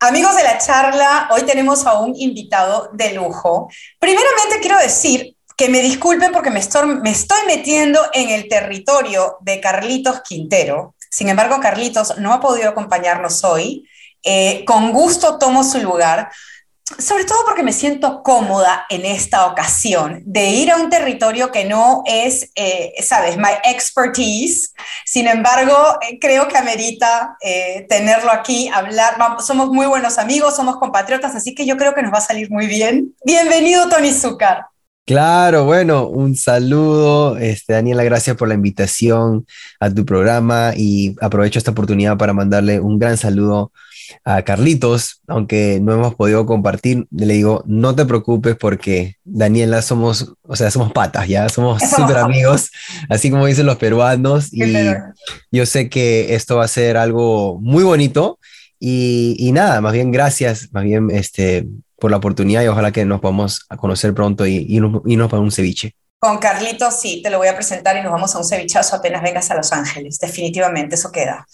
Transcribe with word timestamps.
Amigos 0.00 0.36
de 0.36 0.44
la 0.44 0.58
charla, 0.58 1.28
hoy 1.32 1.42
tenemos 1.42 1.84
a 1.84 1.98
un 1.98 2.14
invitado 2.14 2.88
de 2.92 3.14
lujo. 3.14 3.68
Primeramente 3.98 4.60
quiero 4.60 4.78
decir 4.78 5.34
que 5.56 5.68
me 5.68 5.80
disculpen 5.80 6.30
porque 6.30 6.52
me 6.52 6.60
estoy, 6.60 6.86
me 7.00 7.10
estoy 7.10 7.40
metiendo 7.48 8.00
en 8.12 8.30
el 8.30 8.46
territorio 8.46 9.38
de 9.40 9.60
Carlitos 9.60 10.20
Quintero. 10.20 10.94
Sin 11.10 11.28
embargo, 11.28 11.58
Carlitos 11.58 12.16
no 12.18 12.32
ha 12.32 12.40
podido 12.40 12.68
acompañarnos 12.68 13.42
hoy. 13.42 13.88
Eh, 14.22 14.64
con 14.66 14.92
gusto 14.92 15.36
tomo 15.36 15.64
su 15.64 15.80
lugar, 15.80 16.30
sobre 16.98 17.24
todo 17.24 17.38
porque 17.44 17.62
me 17.62 17.72
siento 17.72 18.22
cómoda 18.22 18.86
en 18.88 19.04
esta 19.04 19.46
ocasión 19.46 20.22
de 20.24 20.50
ir 20.50 20.70
a 20.70 20.76
un 20.76 20.88
territorio 20.88 21.52
que 21.52 21.64
no 21.64 22.02
es, 22.06 22.50
eh, 22.54 22.94
sabes, 23.02 23.36
my 23.36 23.52
expertise. 23.64 24.72
Sin 25.04 25.26
embargo, 25.26 25.74
eh, 26.08 26.18
creo 26.18 26.48
que 26.48 26.56
amerita 26.56 27.36
eh, 27.42 27.86
tenerlo 27.88 28.30
aquí, 28.30 28.68
hablar. 28.68 29.16
somos 29.40 29.68
muy 29.68 29.86
buenos 29.86 30.18
amigos, 30.18 30.56
somos 30.56 30.78
compatriotas, 30.78 31.34
así 31.34 31.54
que 31.54 31.66
yo 31.66 31.76
creo 31.76 31.94
que 31.94 32.02
nos 32.02 32.12
va 32.12 32.18
a 32.18 32.22
salir 32.22 32.50
muy 32.50 32.66
bien. 32.66 33.14
Bienvenido, 33.24 33.88
Tony 33.88 34.12
Zucker. 34.12 34.58
Claro, 35.04 35.64
bueno, 35.64 36.06
un 36.06 36.36
saludo, 36.36 37.38
este, 37.38 37.72
Daniela, 37.72 38.04
gracias 38.04 38.36
por 38.36 38.46
la 38.46 38.54
invitación 38.54 39.46
a 39.80 39.88
tu 39.88 40.04
programa 40.04 40.72
y 40.76 41.16
aprovecho 41.22 41.58
esta 41.58 41.70
oportunidad 41.70 42.18
para 42.18 42.34
mandarle 42.34 42.78
un 42.78 42.98
gran 42.98 43.16
saludo 43.16 43.72
Carlitos, 44.44 45.22
aunque 45.26 45.80
no 45.80 45.92
hemos 45.92 46.14
podido 46.14 46.46
compartir, 46.46 47.06
le 47.10 47.34
digo, 47.34 47.62
no 47.66 47.94
te 47.94 48.04
preocupes 48.04 48.56
porque 48.56 49.16
Daniela 49.24 49.82
somos, 49.82 50.34
o 50.42 50.56
sea, 50.56 50.70
somos 50.70 50.92
patas, 50.92 51.28
ya 51.28 51.48
somos 51.48 51.82
súper 51.96 52.18
amigos, 52.18 52.70
así 53.08 53.30
como 53.30 53.46
dicen 53.46 53.66
los 53.66 53.76
peruanos, 53.76 54.52
y 54.52 54.62
yo 55.50 55.66
sé 55.66 55.88
que 55.88 56.34
esto 56.34 56.56
va 56.56 56.64
a 56.64 56.68
ser 56.68 56.96
algo 56.96 57.58
muy 57.60 57.84
bonito. 57.84 58.38
Y, 58.80 59.50
nada, 59.52 59.80
más 59.80 59.92
bien 59.92 60.12
gracias, 60.12 60.68
más 60.70 60.84
bien 60.84 61.10
este, 61.10 61.66
por 61.98 62.12
la 62.12 62.18
oportunidad 62.18 62.62
y 62.62 62.68
ojalá 62.68 62.92
que 62.92 63.04
nos 63.04 63.20
podamos 63.20 63.64
conocer 63.76 64.14
pronto 64.14 64.46
y 64.46 64.64
irnos, 64.68 65.02
irnos 65.04 65.28
para 65.28 65.42
un 65.42 65.50
ceviche. 65.50 65.96
Con 66.20 66.38
Carlitos, 66.38 67.00
sí, 67.00 67.20
te 67.22 67.30
lo 67.30 67.38
voy 67.38 67.48
a 67.48 67.54
presentar 67.54 67.96
y 67.96 68.02
nos 68.02 68.12
vamos 68.12 68.34
a 68.34 68.38
un 68.38 68.44
cevichazo 68.44 68.96
apenas 68.96 69.22
vengas 69.22 69.50
a 69.50 69.54
Los 69.54 69.72
Ángeles, 69.72 70.18
definitivamente, 70.18 70.96
eso 70.96 71.12
queda. 71.12 71.46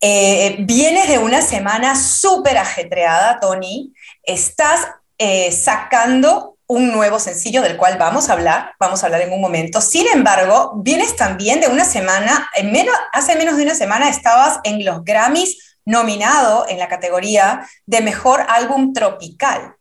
Eh, 0.00 0.56
vienes 0.60 1.08
de 1.08 1.18
una 1.18 1.42
semana 1.42 1.94
súper 1.94 2.56
ajetreada, 2.56 3.38
Tony. 3.38 3.92
Estás 4.22 4.86
eh, 5.18 5.52
sacando 5.52 6.56
un 6.66 6.92
nuevo 6.92 7.18
sencillo 7.18 7.62
del 7.62 7.76
cual 7.76 7.98
vamos 7.98 8.28
a 8.28 8.34
hablar, 8.34 8.72
vamos 8.78 9.02
a 9.02 9.06
hablar 9.06 9.22
en 9.22 9.32
un 9.32 9.40
momento. 9.40 9.80
Sin 9.80 10.06
embargo, 10.06 10.72
vienes 10.82 11.16
también 11.16 11.60
de 11.60 11.66
una 11.66 11.84
semana, 11.84 12.48
hace 13.12 13.36
menos 13.36 13.56
de 13.56 13.64
una 13.64 13.74
semana 13.74 14.08
estabas 14.08 14.60
en 14.62 14.84
los 14.84 15.04
Grammys 15.04 15.78
nominado 15.84 16.66
en 16.68 16.78
la 16.78 16.88
categoría 16.88 17.66
de 17.86 18.00
Mejor 18.00 18.46
Álbum 18.48 18.92
Tropical. 18.92 19.74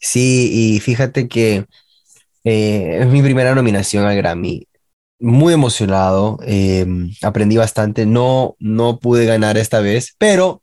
Sí, 0.00 0.76
y 0.76 0.80
fíjate 0.80 1.26
que 1.26 1.64
eh, 2.44 2.98
es 3.00 3.06
mi 3.08 3.20
primera 3.22 3.54
nominación 3.54 4.06
al 4.06 4.16
Grammy 4.16 4.68
muy 5.18 5.54
emocionado, 5.54 6.38
em, 6.42 7.10
aprendí 7.22 7.56
bastante, 7.56 8.06
no, 8.06 8.56
no 8.58 8.98
pude 8.98 9.26
ganar 9.26 9.56
esta 9.56 9.80
vez, 9.80 10.14
pero 10.18 10.62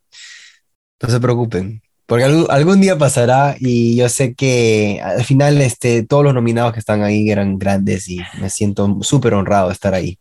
no 1.02 1.10
se 1.10 1.20
preocupen, 1.20 1.82
porque 2.06 2.26
algún, 2.26 2.82
día 2.82 2.98
pasará 2.98 3.56
y 3.60 3.96
yo 3.96 4.10
sé 4.10 4.36
que 4.36 5.02
al 5.04 5.24
final 5.24 5.62
este, 5.62 6.04
todos 6.04 6.24
los 6.24 6.34
nominados 6.34 6.74
que 6.74 6.80
están 6.80 7.02
ahí 7.04 7.30
eran 7.30 7.58
grandes 7.58 8.08
y 8.08 8.20
me 8.40 8.50
siento 8.50 9.00
súper 9.02 9.34
honrado 9.34 9.68
de 9.68 9.74
estar 9.74 9.94
ahí. 9.94 10.20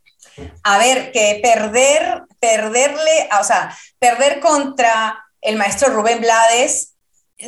A 0.62 0.78
ver, 0.78 1.12
que 1.12 1.40
perder, 1.42 2.22
perderle, 2.40 3.28
o 3.38 3.44
sea, 3.44 3.76
perder 3.98 4.40
contra 4.40 5.18
el 5.42 5.56
maestro 5.56 5.92
Rubén 5.92 6.20
Blades 6.20 6.91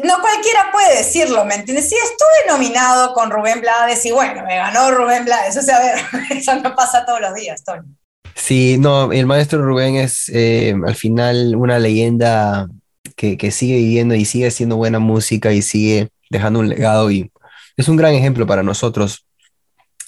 no 0.02 0.20
cualquiera 0.20 0.70
puede 0.72 0.98
decirlo, 0.98 1.44
¿me 1.44 1.54
entiendes? 1.54 1.88
Sí, 1.88 1.94
estuve 1.94 2.52
nominado 2.52 3.12
con 3.12 3.30
Rubén 3.30 3.60
Blades 3.60 4.04
y 4.06 4.10
bueno, 4.10 4.42
me 4.44 4.56
ganó 4.56 4.90
Rubén 4.90 5.24
Blades. 5.24 5.56
O 5.56 5.62
sea, 5.62 5.78
eso 6.30 6.54
no 6.56 6.74
pasa 6.74 7.04
todos 7.04 7.20
los 7.20 7.34
días, 7.34 7.62
Tony. 7.62 7.86
Sí, 8.34 8.76
no, 8.78 9.12
el 9.12 9.26
maestro 9.26 9.64
Rubén 9.64 9.96
es 9.96 10.28
eh, 10.30 10.74
al 10.86 10.96
final 10.96 11.54
una 11.56 11.78
leyenda 11.78 12.68
que, 13.16 13.50
sigue 13.52 13.76
viviendo 13.76 14.14
y 14.14 14.24
sigue 14.24 14.48
haciendo 14.48 14.76
buena 14.76 14.98
música 14.98 15.52
y 15.52 15.62
sigue 15.62 16.08
dejando 16.30 16.58
un 16.58 16.68
legado 16.68 17.10
y 17.10 17.30
es 17.76 17.88
un 17.88 17.96
gran 17.96 18.14
ejemplo 18.14 18.46
para 18.46 18.62
nosotros 18.62 19.24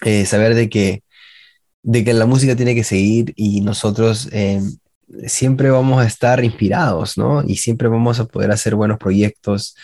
eh, 0.05 0.27
saber 0.27 0.55
de 0.55 0.69
que, 0.69 1.03
de 1.83 2.05
que 2.05 2.13
la 2.13 2.27
música 2.27 2.57
tiene 2.57 2.75
que 2.75 2.85
seguir 2.85 3.33
y 3.37 3.61
nosotros 3.61 4.29
eh, 4.33 4.61
siempre 5.27 5.71
vamos 5.71 6.03
a 6.03 6.07
estar 6.07 6.45
inspirados, 6.45 7.17
¿no? 7.17 7.43
Y 7.47 7.57
siempre 7.57 7.89
vamos 7.89 8.21
a 8.21 8.27
poder 8.27 8.51
hacer 8.51 8.75
buenos 8.75 8.99
proyectos 8.99 9.77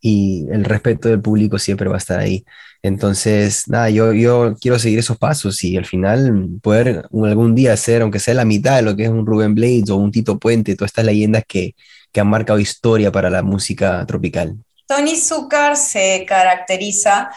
y 0.00 0.46
el 0.50 0.64
respeto 0.64 1.08
del 1.08 1.20
público 1.20 1.58
siempre 1.58 1.88
va 1.88 1.96
a 1.96 1.98
estar 1.98 2.20
ahí. 2.20 2.44
Entonces, 2.82 3.68
nada, 3.68 3.90
yo, 3.90 4.12
yo 4.14 4.54
quiero 4.58 4.78
seguir 4.78 4.98
esos 4.98 5.18
pasos 5.18 5.62
y 5.64 5.76
al 5.76 5.84
final 5.84 6.48
poder 6.62 7.04
algún 7.12 7.54
día 7.54 7.74
hacer, 7.74 8.00
aunque 8.00 8.18
sea 8.18 8.32
la 8.32 8.46
mitad 8.46 8.76
de 8.76 8.82
lo 8.82 8.96
que 8.96 9.04
es 9.04 9.10
un 9.10 9.26
Rubén 9.26 9.54
Blades 9.54 9.90
o 9.90 9.96
un 9.96 10.10
Tito 10.10 10.38
Puente, 10.38 10.74
todas 10.76 10.90
estas 10.90 11.04
leyendas 11.04 11.44
que, 11.46 11.74
que 12.10 12.20
han 12.20 12.28
marcado 12.28 12.58
historia 12.58 13.12
para 13.12 13.28
la 13.28 13.42
música 13.42 14.04
tropical. 14.06 14.56
Tony 14.86 15.16
Zucker 15.16 15.76
se 15.76 16.24
caracteriza 16.26 17.30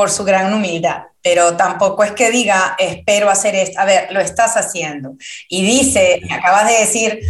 por 0.00 0.10
su 0.10 0.24
gran 0.24 0.50
humildad, 0.54 1.02
pero 1.20 1.58
tampoco 1.58 2.02
es 2.04 2.12
que 2.12 2.30
diga, 2.30 2.74
espero 2.78 3.28
hacer 3.28 3.54
esto. 3.54 3.78
A 3.78 3.84
ver, 3.84 4.10
lo 4.10 4.18
estás 4.18 4.56
haciendo. 4.56 5.14
Y 5.46 5.62
dice, 5.62 6.22
acabas 6.30 6.68
de 6.68 6.78
decir, 6.78 7.20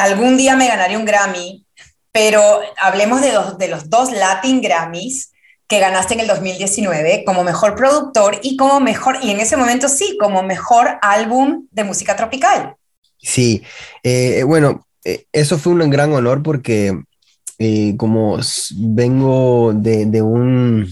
algún 0.00 0.36
día 0.36 0.56
me 0.56 0.66
ganaré 0.66 0.96
un 0.96 1.04
Grammy, 1.04 1.64
pero 2.10 2.42
hablemos 2.78 3.20
de 3.20 3.32
los, 3.32 3.58
de 3.58 3.68
los 3.68 3.88
dos 3.88 4.10
Latin 4.10 4.60
Grammys 4.60 5.30
que 5.68 5.78
ganaste 5.78 6.14
en 6.14 6.20
el 6.20 6.26
2019 6.26 7.22
como 7.24 7.44
mejor 7.44 7.76
productor 7.76 8.40
y 8.42 8.56
como 8.56 8.80
mejor, 8.80 9.18
y 9.22 9.30
en 9.30 9.38
ese 9.38 9.56
momento 9.56 9.88
sí, 9.88 10.18
como 10.20 10.42
mejor 10.42 10.98
álbum 11.00 11.68
de 11.70 11.84
música 11.84 12.16
tropical. 12.16 12.74
Sí, 13.18 13.62
eh, 14.02 14.42
bueno, 14.42 14.88
eh, 15.04 15.26
eso 15.30 15.58
fue 15.58 15.74
un 15.74 15.90
gran 15.90 16.12
honor 16.12 16.42
porque 16.42 17.04
eh, 17.60 17.94
como 17.96 18.40
vengo 18.74 19.72
de, 19.72 20.06
de 20.06 20.22
un 20.22 20.88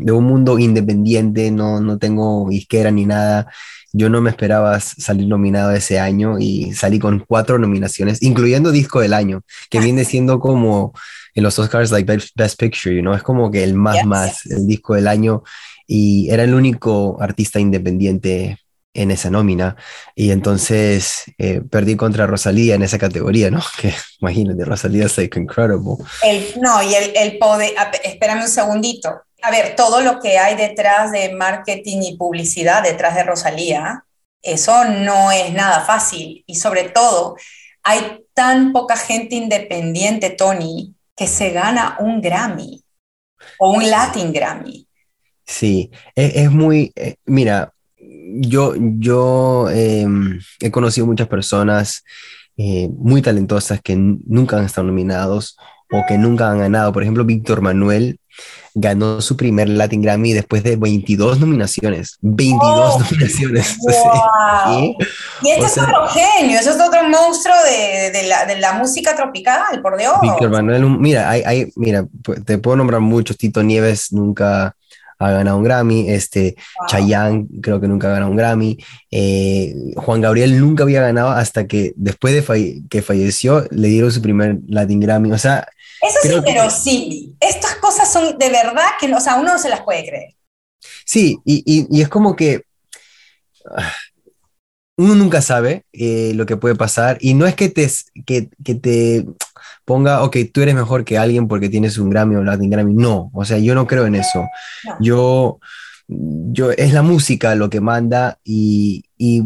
de 0.00 0.12
un 0.12 0.24
mundo 0.24 0.58
independiente, 0.58 1.50
no, 1.50 1.80
no 1.80 1.98
tengo 1.98 2.50
izquierda 2.50 2.90
ni 2.90 3.06
nada. 3.06 3.46
Yo 3.92 4.08
no 4.08 4.20
me 4.20 4.30
esperaba 4.30 4.78
salir 4.80 5.26
nominado 5.26 5.72
ese 5.72 5.98
año 5.98 6.38
y 6.38 6.72
salí 6.72 6.98
con 6.98 7.20
cuatro 7.20 7.58
nominaciones, 7.58 8.22
incluyendo 8.22 8.70
Disco 8.70 9.00
del 9.00 9.14
Año, 9.14 9.42
que 9.68 9.80
viene 9.80 10.04
siendo 10.04 10.38
como 10.38 10.92
en 11.34 11.42
los 11.42 11.58
Oscars, 11.58 11.90
like 11.90 12.30
Best 12.34 12.58
Picture, 12.58 13.02
¿no? 13.02 13.14
Es 13.14 13.22
como 13.22 13.50
que 13.50 13.64
el 13.64 13.74
más, 13.74 14.04
más, 14.04 14.46
el 14.46 14.66
Disco 14.66 14.94
del 14.94 15.08
Año. 15.08 15.42
Y 15.86 16.30
era 16.30 16.44
el 16.44 16.54
único 16.54 17.20
artista 17.20 17.58
independiente 17.58 18.58
en 18.94 19.10
esa 19.10 19.30
nómina. 19.30 19.76
Y 20.14 20.30
entonces 20.30 21.24
eh, 21.38 21.60
perdí 21.68 21.96
contra 21.96 22.26
Rosalía 22.26 22.74
en 22.74 22.82
esa 22.82 22.98
categoría, 22.98 23.50
¿no? 23.50 23.62
Que 23.80 23.92
imagínate, 24.20 24.64
Rosalía 24.64 25.06
es 25.06 25.16
like 25.16 25.38
incredible. 25.38 25.96
El, 26.24 26.60
no, 26.60 26.82
y 26.82 26.94
el, 26.94 27.12
el 27.16 27.38
poder, 27.38 27.72
espérame 28.04 28.42
un 28.42 28.48
segundito 28.48 29.22
a 29.42 29.50
ver, 29.50 29.74
todo 29.76 30.00
lo 30.00 30.20
que 30.20 30.38
hay 30.38 30.56
detrás 30.56 31.12
de 31.12 31.32
marketing 31.34 32.02
y 32.02 32.16
publicidad, 32.16 32.82
detrás 32.82 33.14
de 33.14 33.24
Rosalía, 33.24 34.04
eso 34.42 34.84
no 34.84 35.30
es 35.32 35.52
nada 35.52 35.80
fácil. 35.80 36.44
Y 36.46 36.56
sobre 36.56 36.84
todo, 36.84 37.36
hay 37.82 38.24
tan 38.34 38.72
poca 38.72 38.96
gente 38.96 39.34
independiente, 39.34 40.30
Tony, 40.30 40.94
que 41.16 41.26
se 41.26 41.50
gana 41.50 41.96
un 42.00 42.20
Grammy 42.20 42.82
o 43.58 43.72
un 43.72 43.90
Latin 43.90 44.32
Grammy. 44.32 44.86
Sí, 45.44 45.90
es, 46.14 46.50
muy, 46.50 46.92
eh, 46.94 47.16
mira, 47.26 47.72
yo, 47.98 48.74
yo 48.76 49.68
em, 49.70 50.40
he 50.60 50.70
conocido 50.70 51.06
muchas 51.06 51.26
personas 51.26 52.04
eh, 52.56 52.88
muy 52.88 53.20
talentosas 53.20 53.80
que 53.80 53.96
nunca 53.96 54.58
han 54.58 54.66
estado 54.66 54.86
nominados 54.86 55.56
o 55.90 56.04
que 56.06 56.16
nunca 56.18 56.50
han 56.50 56.58
ganado. 56.58 56.92
Por 56.92 57.02
ejemplo, 57.02 57.24
Víctor 57.24 57.62
Manuel 57.62 58.19
ganó 58.74 59.20
su 59.20 59.36
primer 59.36 59.68
Latin 59.68 60.02
Grammy 60.02 60.32
después 60.32 60.62
de 60.62 60.76
22 60.76 61.40
nominaciones. 61.40 62.18
22 62.20 63.00
nominaciones. 63.00 63.76
Y 65.42 65.50
este 65.50 65.66
es 65.66 65.78
otro 65.78 66.06
genio, 66.08 66.58
ese 66.58 66.70
es 66.70 66.76
otro 66.76 67.08
monstruo 67.08 67.54
de, 67.64 68.10
de, 68.10 68.28
la, 68.28 68.44
de, 68.44 68.58
la, 68.58 68.74
música 68.74 69.16
tropical, 69.16 69.80
por 69.82 69.96
Dios. 69.96 70.14
Víctor 70.20 70.50
Manuel, 70.50 70.84
mira, 70.98 71.30
hay, 71.30 71.42
hay, 71.44 71.72
mira, 71.76 72.06
te 72.44 72.58
puedo 72.58 72.76
nombrar 72.76 73.00
muchos. 73.00 73.36
Tito 73.38 73.62
Nieves 73.62 74.12
nunca 74.12 74.76
ha 75.20 75.30
ganado 75.30 75.58
un 75.58 75.64
Grammy, 75.64 76.10
este, 76.10 76.56
Chayanne 76.88 77.46
creo 77.60 77.80
que 77.80 77.86
nunca 77.86 78.08
ha 78.08 78.12
ganado 78.12 78.30
un 78.30 78.36
Grammy, 78.36 78.78
eh, 79.10 79.74
Juan 79.96 80.22
Gabriel 80.22 80.58
nunca 80.58 80.82
había 80.82 81.02
ganado 81.02 81.30
hasta 81.30 81.66
que 81.66 81.92
después 81.96 82.34
de 82.34 82.82
que 82.88 83.02
falleció 83.02 83.66
le 83.70 83.88
dieron 83.88 84.10
su 84.10 84.22
primer 84.22 84.58
Latin 84.66 84.98
Grammy, 84.98 85.32
o 85.32 85.38
sea, 85.38 85.68
eso 86.02 86.18
sí, 86.22 86.42
pero 86.44 86.70
sí. 86.70 87.36
Estas 87.40 87.76
cosas 87.76 88.12
son 88.12 88.38
de 88.38 88.48
verdad 88.50 88.86
que 88.98 89.12
o 89.12 89.20
sea, 89.20 89.36
uno 89.36 89.52
no 89.52 89.58
se 89.58 89.68
las 89.68 89.82
puede 89.82 90.06
creer. 90.06 90.34
Sí, 91.04 91.38
y, 91.44 92.00
es 92.00 92.08
como 92.08 92.36
que 92.36 92.64
ah, 93.76 93.92
uno 94.96 95.14
nunca 95.14 95.40
sabe 95.42 95.84
eh, 95.92 96.32
lo 96.34 96.46
que 96.46 96.56
puede 96.56 96.74
pasar 96.74 97.18
y 97.20 97.34
no 97.34 97.46
es 97.46 97.54
que 97.54 97.68
te, 97.68 97.90
que, 98.26 98.50
te 98.74 99.26
ponga, 99.84 100.22
ok, 100.22 100.36
tú 100.52 100.62
eres 100.62 100.74
mejor 100.74 101.04
que 101.04 101.18
alguien 101.18 101.48
porque 101.48 101.68
tienes 101.68 101.98
un 101.98 102.10
Grammy 102.10 102.36
o 102.36 102.44
Latin 102.44 102.70
Grammy. 102.70 102.94
No, 102.94 103.30
o 103.34 103.44
sea, 103.44 103.58
yo 103.58 103.74
no 103.74 103.86
creo 103.86 104.06
en 104.06 104.14
eso. 104.14 104.46
Yo, 105.00 105.58
yo, 106.12 106.72
es 106.72 106.92
la 106.92 107.02
música 107.02 107.54
lo 107.54 107.70
que 107.70 107.80
manda 107.80 108.38
y, 108.42 109.04
y 109.16 109.42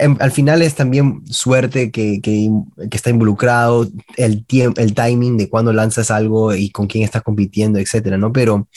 em, 0.00 0.16
al 0.18 0.32
final 0.32 0.62
es 0.62 0.74
también 0.74 1.22
suerte 1.26 1.92
que, 1.92 2.20
que, 2.20 2.50
que 2.90 2.96
está 2.96 3.10
involucrado, 3.10 3.88
el, 4.16 4.44
el 4.76 4.94
timing 4.94 5.36
de 5.36 5.48
cuando 5.48 5.72
lanzas 5.72 6.10
algo 6.10 6.54
y 6.54 6.70
con 6.70 6.88
quién 6.88 7.04
estás 7.04 7.22
compitiendo, 7.22 7.78
etcétera, 7.78 8.18
¿no? 8.18 8.32
Pero 8.32 8.68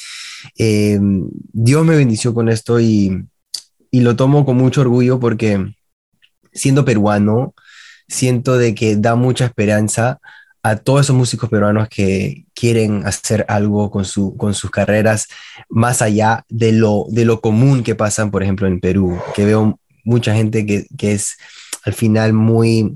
eh, 0.57 0.99
Dios 1.01 1.83
me 1.83 1.95
bendició 1.95 2.33
con 2.33 2.47
esto 2.47 2.79
y, 2.79 3.25
y 3.89 4.01
lo 4.01 4.15
tomo 4.15 4.45
con 4.45 4.57
mucho 4.57 4.81
orgullo 4.81 5.19
porque 5.19 5.73
siendo 6.53 6.85
peruano, 6.85 7.55
siento 8.07 8.57
de 8.57 8.75
que 8.75 8.97
da 8.97 9.15
mucha 9.15 9.45
esperanza 9.45 10.19
a 10.63 10.75
todos 10.75 11.01
esos 11.01 11.15
músicos 11.15 11.49
peruanos 11.49 11.89
que 11.89 12.45
quieren 12.53 13.05
hacer 13.05 13.45
algo 13.47 13.89
con, 13.89 14.05
su, 14.05 14.37
con 14.37 14.53
sus 14.53 14.69
carreras 14.69 15.27
más 15.69 16.01
allá 16.01 16.45
de 16.49 16.71
lo, 16.71 17.05
de 17.09 17.25
lo 17.25 17.41
común 17.41 17.83
que 17.83 17.95
pasan, 17.95 18.29
por 18.31 18.43
ejemplo, 18.43 18.67
en 18.67 18.79
Perú, 18.79 19.19
que 19.33 19.45
veo 19.45 19.79
mucha 20.03 20.33
gente 20.35 20.65
que, 20.65 20.85
que 20.97 21.13
es 21.13 21.37
al 21.83 21.93
final 21.93 22.33
muy 22.33 22.95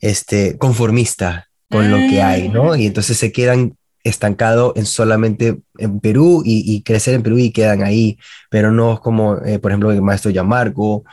este, 0.00 0.56
conformista 0.58 1.48
con 1.70 1.90
lo 1.90 1.98
que 1.98 2.20
hay, 2.20 2.48
¿no? 2.48 2.72
Mm. 2.72 2.80
Y 2.80 2.86
entonces 2.86 3.16
se 3.16 3.32
quedan 3.32 3.76
estancado 4.02 4.72
en 4.76 4.86
solamente 4.86 5.60
en 5.78 6.00
Perú 6.00 6.42
y, 6.44 6.82
crecer 6.82 7.14
en 7.14 7.22
Perú 7.22 7.38
y 7.38 7.52
quedan 7.52 7.82
ahí, 7.82 8.18
pero 8.48 8.72
no 8.72 8.94
es 8.94 9.00
como, 9.00 9.36
eh, 9.44 9.58
por 9.58 9.70
ejemplo, 9.70 9.92
el 9.92 10.02
maestro 10.02 10.30
Yamarco 10.30 11.04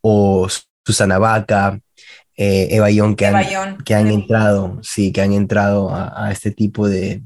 o 0.00 0.48
Susana 0.84 1.18
Vaca, 1.18 1.78
eh, 2.36 2.68
Eva 2.70 2.88
que, 3.16 3.26
han, 3.26 3.78
que 3.78 3.94
han 3.94 4.08
entrado, 4.08 4.78
sí, 4.82 5.12
que 5.12 5.20
han 5.20 5.32
entrado 5.32 5.90
a, 5.92 6.30
este 6.32 6.50
tipo 6.50 6.88
de, 6.88 7.22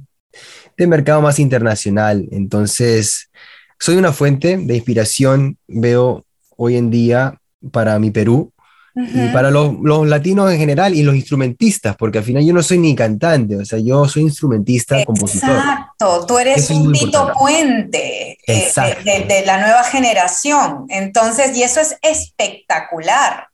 de, 0.77 0.87
mercado 0.87 1.23
más 1.23 1.39
internacional. 1.39 2.27
Entonces, 2.33 3.31
soy 3.79 3.97
una 3.97 4.13
fuente 4.13 4.57
de 4.57 4.75
inspiración, 4.75 5.59
veo 5.69 6.25
hoy 6.57 6.77
en 6.77 6.91
día 6.91 7.41
para 7.71 7.99
mi 7.99 8.11
Perú, 8.11 8.53
y 8.99 9.29
para 9.29 9.51
los, 9.51 9.75
los, 9.83 10.09
latinos 10.09 10.51
en 10.51 10.59
general 10.59 10.95
y 10.95 11.03
los 11.03 11.15
instrumentistas, 11.15 11.95
porque 11.97 12.17
al 12.17 12.25
final 12.25 12.43
yo 12.43 12.55
no 12.55 12.63
soy 12.63 12.79
ni 12.79 12.95
cantante, 12.95 13.55
o 13.55 13.65
sea, 13.65 13.79
yo 13.79 14.09
soy 14.09 14.23
instrumentista, 14.23 15.05
compositor. 15.05 15.51
Exacto, 15.51 16.25
tú 16.27 16.39
eres 16.39 16.71
un 16.71 16.93
Tito 16.93 17.31
Puente 17.39 18.39
eh, 18.47 18.73
de, 19.05 19.25
de, 19.29 19.45
la 19.45 19.61
nueva 19.61 19.85
generación. 19.85 20.87
Entonces, 20.89 21.55
y 21.59 21.63
eso 21.63 21.79
es 21.81 21.99
espectacular. 22.01 23.49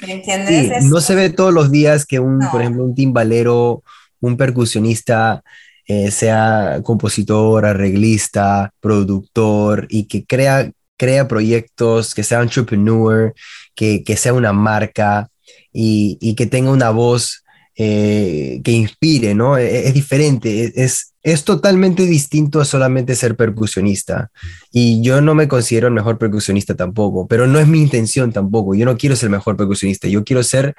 ¿Me 0.00 0.12
entiendes? 0.12 0.84
no 0.84 1.00
se 1.00 1.14
ve 1.14 1.30
todos 1.30 1.52
los 1.52 1.70
días 1.70 2.06
que 2.06 2.20
un, 2.20 2.38
por 2.50 2.60
ejemplo, 2.60 2.84
un 2.84 2.94
timbalero, 2.94 3.82
un 4.20 4.36
percusionista, 4.36 5.42
eh, 5.86 6.10
sea 6.10 6.80
compositor, 6.84 7.64
arreglista, 7.64 8.74
productor 8.80 9.86
y 9.88 10.04
que 10.04 10.24
crea, 10.24 10.70
crea 10.98 11.26
proyectos, 11.26 12.14
que 12.14 12.22
sea 12.22 12.42
entrepreneur, 12.42 13.34
que, 13.74 14.04
sea 14.16 14.34
una 14.34 14.52
marca 14.52 15.30
y, 15.72 16.34
que 16.34 16.46
tenga 16.46 16.70
una 16.70 16.90
voz 16.90 17.42
eh, 17.76 18.60
que 18.64 18.72
inspire, 18.72 19.34
¿no? 19.34 19.56
E, 19.56 19.64
e, 19.64 19.88
es, 19.88 19.94
diferente, 19.94 20.72
es, 20.74 21.07
es 21.22 21.44
totalmente 21.44 22.04
distinto 22.06 22.60
a 22.60 22.64
solamente 22.64 23.14
ser 23.14 23.36
percusionista. 23.36 24.30
Y 24.70 25.02
yo 25.02 25.20
no 25.20 25.34
me 25.34 25.48
considero 25.48 25.88
el 25.88 25.94
mejor 25.94 26.18
percusionista 26.18 26.74
tampoco, 26.74 27.26
pero 27.26 27.46
no 27.46 27.58
es 27.58 27.66
mi 27.66 27.80
intención 27.80 28.32
tampoco. 28.32 28.74
Yo 28.74 28.84
no 28.84 28.96
quiero 28.96 29.16
ser 29.16 29.26
el 29.26 29.32
mejor 29.32 29.56
percusionista, 29.56 30.08
yo 30.08 30.24
quiero 30.24 30.42
ser 30.42 30.74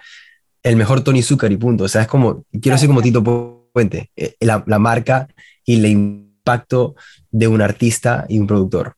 el 0.64 0.76
mejor 0.76 1.02
Tony 1.02 1.22
Zucker 1.22 1.52
y 1.52 1.58
punto. 1.58 1.84
O 1.86 1.88
sea, 1.88 2.04
es 2.04 2.08
como, 2.08 2.46
quiero 2.62 2.78
ser 2.78 2.88
como 2.88 3.02
Tito 3.02 3.24
Puente, 3.74 4.12
eh, 4.16 4.36
la, 4.40 4.64
la 4.66 4.80
marca 4.80 5.28
y 5.66 5.76
el 5.76 5.86
impacto 5.86 6.96
de 7.32 7.48
un 7.48 7.62
artista 7.62 8.26
y 8.28 8.40
un 8.40 8.48
productor. 8.48 8.96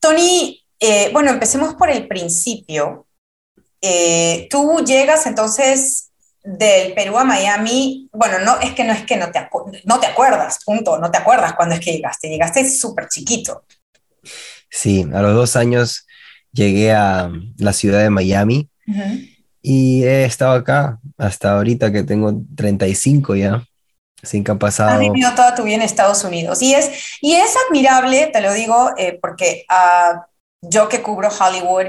Tony, 0.00 0.64
eh, 0.80 1.10
bueno, 1.12 1.30
empecemos 1.30 1.74
por 1.74 1.90
el 1.90 2.08
principio. 2.08 3.06
Eh, 3.80 4.48
tú 4.50 4.82
llegas 4.86 5.26
entonces 5.26 6.11
del 6.42 6.94
Perú 6.94 7.18
a 7.18 7.24
Miami, 7.24 8.08
bueno, 8.12 8.38
no 8.40 8.58
es 8.60 8.72
que 8.72 8.84
no 8.84 8.92
es 8.92 9.02
que 9.02 9.16
no 9.16 9.30
te, 9.30 9.48
no 9.84 10.00
te 10.00 10.06
acuerdas, 10.06 10.58
punto, 10.64 10.98
no 10.98 11.10
te 11.10 11.18
acuerdas 11.18 11.54
cuándo 11.54 11.74
es 11.74 11.80
que 11.80 11.92
llegaste, 11.92 12.28
llegaste 12.28 12.68
súper 12.68 13.08
chiquito. 13.08 13.64
Sí, 14.70 15.06
a 15.12 15.22
los 15.22 15.34
dos 15.34 15.56
años 15.56 16.06
llegué 16.52 16.92
a 16.92 17.30
la 17.58 17.72
ciudad 17.72 18.00
de 18.00 18.10
Miami 18.10 18.68
y 19.60 20.02
he 20.04 20.24
estado 20.24 20.52
acá 20.52 20.98
hasta 21.16 21.52
ahorita 21.52 21.92
que 21.92 22.02
tengo 22.02 22.42
35 22.56 23.36
ya. 23.36 23.64
Sin 24.24 24.44
que 24.44 24.52
ha 24.52 24.54
pasado. 24.54 24.90
Has 24.90 25.00
vivido 25.00 25.34
toda 25.34 25.52
tu 25.52 25.64
vida 25.64 25.74
en 25.74 25.82
Estados 25.82 26.22
Unidos. 26.22 26.62
Y 26.62 26.74
es, 26.74 26.92
y 27.20 27.34
es 27.34 27.54
admirable, 27.66 28.28
te 28.32 28.40
lo 28.40 28.52
digo, 28.52 28.92
eh, 28.96 29.18
porque 29.20 29.66
uh, 29.68 30.20
yo 30.60 30.88
que 30.88 31.02
cubro 31.02 31.28
Hollywood, 31.28 31.88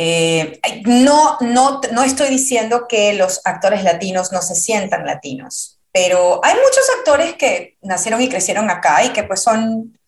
eh, 0.00 0.60
no, 0.84 1.38
no, 1.40 1.80
no 1.90 2.04
estoy 2.04 2.28
diciendo 2.28 2.86
que 2.88 3.14
los 3.14 3.40
actores 3.44 3.82
latinos 3.82 4.30
no 4.30 4.42
se 4.42 4.54
sientan 4.54 5.04
latinos, 5.04 5.80
pero 5.90 6.40
hay 6.44 6.54
muchos 6.54 6.88
actores 6.98 7.34
que 7.34 7.76
nacieron 7.82 8.22
y 8.22 8.28
crecieron 8.28 8.70
acá 8.70 9.02
y 9.02 9.08
que 9.08 9.24
pues 9.24 9.42
son, 9.42 9.98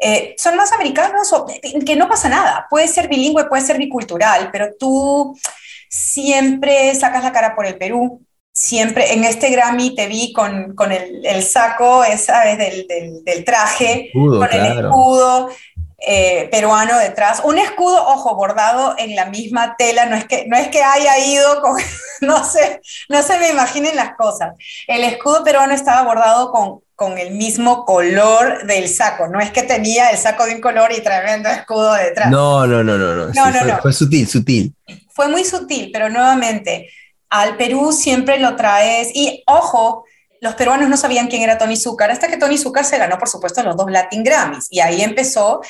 eh, 0.00 0.34
son 0.36 0.56
más 0.56 0.72
americanos 0.72 1.32
o 1.32 1.46
que 1.46 1.94
no 1.94 2.08
pasa 2.08 2.28
nada. 2.28 2.66
Puede 2.68 2.88
ser 2.88 3.06
bilingüe, 3.06 3.44
puede 3.44 3.62
ser 3.62 3.78
bicultural, 3.78 4.50
pero 4.50 4.70
tú 4.76 5.38
siempre 5.88 6.92
sacas 6.96 7.22
la 7.22 7.30
cara 7.30 7.54
por 7.54 7.66
el 7.66 7.78
Perú. 7.78 8.26
Siempre 8.52 9.12
en 9.12 9.22
este 9.22 9.50
Grammy 9.50 9.94
te 9.94 10.08
vi 10.08 10.32
con, 10.32 10.74
con 10.74 10.90
el, 10.90 11.24
el, 11.24 11.44
saco, 11.44 12.02
¿sabes? 12.18 12.58
Del, 12.58 12.88
del, 12.88 13.22
del 13.22 13.44
traje, 13.44 14.10
con 14.12 14.52
el 14.52 14.78
escudo. 14.78 15.50
Eh, 15.98 16.48
peruano 16.50 16.98
detrás, 16.98 17.40
un 17.42 17.56
escudo, 17.56 17.96
ojo, 18.06 18.34
bordado 18.36 18.94
en 18.98 19.16
la 19.16 19.24
misma 19.26 19.76
tela, 19.78 20.04
no 20.04 20.14
es 20.14 20.26
que, 20.26 20.44
no 20.46 20.54
es 20.54 20.68
que 20.68 20.82
haya 20.82 21.18
ido 21.18 21.62
con, 21.62 21.74
no 22.20 22.44
sé, 22.44 22.82
no 23.08 23.22
se 23.22 23.38
me 23.38 23.48
imaginen 23.48 23.96
las 23.96 24.14
cosas. 24.14 24.54
El 24.86 25.04
escudo 25.04 25.42
peruano 25.42 25.72
estaba 25.72 26.02
bordado 26.02 26.52
con, 26.52 26.80
con 26.94 27.16
el 27.16 27.32
mismo 27.32 27.86
color 27.86 28.66
del 28.66 28.90
saco, 28.90 29.26
no 29.28 29.40
es 29.40 29.50
que 29.52 29.62
tenía 29.62 30.10
el 30.10 30.18
saco 30.18 30.44
de 30.44 30.56
un 30.56 30.60
color 30.60 30.92
y 30.92 31.00
tremendo 31.00 31.48
escudo 31.48 31.94
detrás. 31.94 32.30
No, 32.30 32.66
no, 32.66 32.84
no, 32.84 32.98
no, 32.98 33.14
no, 33.14 33.26
no, 33.28 33.50
no, 33.50 33.58
fue, 33.58 33.76
fue 33.82 33.92
sutil, 33.94 34.28
sutil. 34.28 34.74
Fue 35.08 35.28
muy 35.28 35.44
sutil, 35.44 35.88
pero 35.90 36.10
nuevamente, 36.10 36.90
al 37.30 37.56
Perú 37.56 37.90
siempre 37.92 38.38
lo 38.38 38.54
traes, 38.54 39.08
y 39.14 39.42
ojo, 39.46 40.04
los 40.40 40.54
peruanos 40.54 40.88
no 40.88 40.96
sabían 40.96 41.28
quién 41.28 41.42
era 41.42 41.58
Tony 41.58 41.76
Zucker, 41.76 42.10
hasta 42.10 42.28
que 42.28 42.36
Tony 42.36 42.58
Zucker 42.58 42.84
se 42.84 42.98
ganó, 42.98 43.18
por 43.18 43.28
supuesto, 43.28 43.62
los 43.62 43.76
dos 43.76 43.90
Latin 43.90 44.22
Grammys. 44.22 44.66
Y 44.70 44.80
ahí 44.80 45.02
empezó 45.02 45.60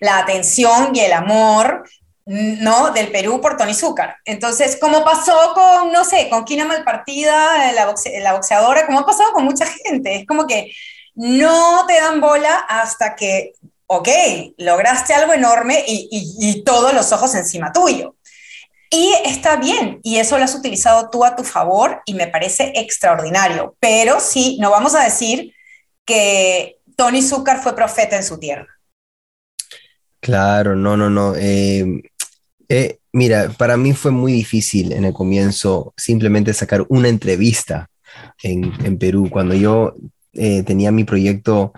la 0.00 0.18
atención 0.18 0.94
y 0.94 1.00
el 1.00 1.12
amor 1.12 1.84
¿no? 2.26 2.90
del 2.90 3.10
Perú 3.12 3.40
por 3.40 3.56
Tony 3.56 3.74
Zucker. 3.74 4.16
Entonces, 4.24 4.76
como 4.80 5.04
pasó 5.04 5.54
con, 5.54 5.92
no 5.92 6.04
sé, 6.04 6.28
con 6.28 6.44
Kina 6.44 6.64
Malpartida, 6.64 7.72
la, 7.72 7.94
la 8.20 8.32
boxeadora, 8.32 8.86
como 8.86 9.00
ha 9.00 9.06
pasado 9.06 9.32
con 9.32 9.44
mucha 9.44 9.66
gente, 9.66 10.16
es 10.16 10.26
como 10.26 10.46
que 10.46 10.72
no 11.14 11.86
te 11.86 11.94
dan 11.94 12.20
bola 12.20 12.66
hasta 12.68 13.14
que, 13.14 13.52
ok, 13.86 14.08
lograste 14.58 15.14
algo 15.14 15.32
enorme 15.32 15.84
y, 15.86 16.08
y 16.10 16.64
todos 16.64 16.92
los 16.92 17.12
ojos 17.12 17.34
encima 17.34 17.72
tuyo. 17.72 18.15
Y 18.90 19.12
está 19.24 19.56
bien, 19.56 20.00
y 20.02 20.16
eso 20.16 20.38
lo 20.38 20.44
has 20.44 20.54
utilizado 20.54 21.10
tú 21.10 21.24
a 21.24 21.34
tu 21.34 21.42
favor 21.42 22.02
y 22.06 22.14
me 22.14 22.28
parece 22.28 22.72
extraordinario. 22.76 23.76
Pero 23.80 24.20
sí, 24.20 24.58
no 24.60 24.70
vamos 24.70 24.94
a 24.94 25.02
decir 25.02 25.52
que 26.04 26.78
Tony 26.96 27.20
Zucker 27.20 27.58
fue 27.58 27.74
profeta 27.74 28.16
en 28.16 28.22
su 28.22 28.38
tierra. 28.38 28.68
Claro, 30.20 30.76
no, 30.76 30.96
no, 30.96 31.10
no. 31.10 31.34
Eh, 31.36 32.02
eh, 32.68 32.98
mira, 33.12 33.50
para 33.56 33.76
mí 33.76 33.92
fue 33.92 34.12
muy 34.12 34.32
difícil 34.32 34.92
en 34.92 35.04
el 35.04 35.12
comienzo 35.12 35.92
simplemente 35.96 36.54
sacar 36.54 36.84
una 36.88 37.08
entrevista 37.08 37.88
en, 38.42 38.98
Perú. 38.98 39.28
Cuando 39.30 39.54
yo 39.54 39.94
eh, 40.32 40.62
tenía 40.62 40.92
mi 40.92 41.04
proyecto 41.04 41.72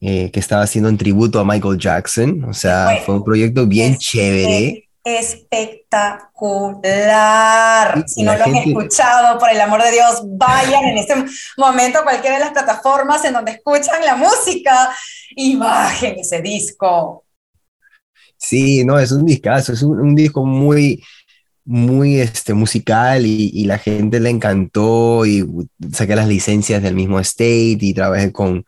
que 0.00 0.30
estaba 0.34 0.62
haciendo 0.62 0.88
en 0.88 0.96
tributo 0.96 1.40
a 1.40 1.44
Michael 1.44 1.76
Jackson, 1.76 2.44
o 2.44 2.54
sea, 2.54 3.00
fue 3.04 3.16
un 3.16 3.24
proyecto 3.24 3.66
bien 3.66 3.96
chévere 3.96 4.87
espectacular. 5.16 8.04
Si 8.06 8.22
no 8.22 8.36
lo 8.36 8.44
han 8.44 8.56
escuchado, 8.56 9.38
por 9.38 9.50
el 9.50 9.60
amor 9.60 9.82
de 9.82 9.92
Dios, 9.92 10.22
vayan 10.24 10.84
en 10.84 10.98
este 10.98 11.14
momento 11.56 12.00
a 12.00 12.04
cualquiera 12.04 12.38
de 12.38 12.44
las 12.44 12.52
plataformas 12.52 13.24
en 13.24 13.32
donde 13.32 13.52
escuchan 13.52 14.04
la 14.04 14.16
música 14.16 14.94
y 15.30 15.56
bajen 15.56 16.18
ese 16.18 16.42
disco. 16.42 17.24
Sí, 18.38 18.84
no, 18.84 18.98
es 18.98 19.10
un 19.10 19.26
discazo, 19.26 19.72
es 19.72 19.82
un, 19.82 20.14
disco 20.14 20.44
muy, 20.44 21.02
muy 21.68 22.18
este, 22.18 22.54
musical 22.54 23.26
y, 23.26 23.64
la 23.64 23.76
gente 23.76 24.20
le 24.20 24.30
encantó 24.30 25.26
y 25.26 25.46
saqué 25.92 26.16
las 26.16 26.26
licencias 26.26 26.82
del 26.82 26.94
mismo 26.94 27.20
State 27.20 27.78
y 27.80 27.92
trabajé 27.92 28.32
con, 28.32 28.64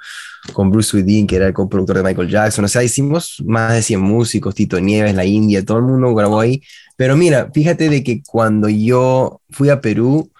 con 0.52 0.71
Bruce 0.71 0.90
Swedin, 0.90 1.26
que 1.26 1.37
era 1.37 1.47
el 1.47 1.54
coproductor 1.54 1.97
de 1.97 2.02
Michael 2.02 2.28
Jackson. 2.28 2.66
O 2.66 2.69
sea, 2.69 2.85
hicimos 2.85 3.42
más 3.47 3.73
de 3.73 3.80
100 3.83 4.00
músicos, 4.02 4.54
Tito 4.54 4.78
Nieves, 4.78 5.14
la 5.14 5.25
India, 5.25 5.64
todo 5.64 5.78
el 5.78 5.85
mundo 5.85 6.14
grabó 6.14 6.40
ahí. 6.40 6.62
Pero 6.97 7.16
mira, 7.16 7.50
fíjate 7.54 7.88
de 7.88 8.04
que 8.04 8.23
cuando 8.23 8.69
yo 8.69 9.40
fui 9.49 9.71
a 9.71 9.80
Perú, 9.80 10.30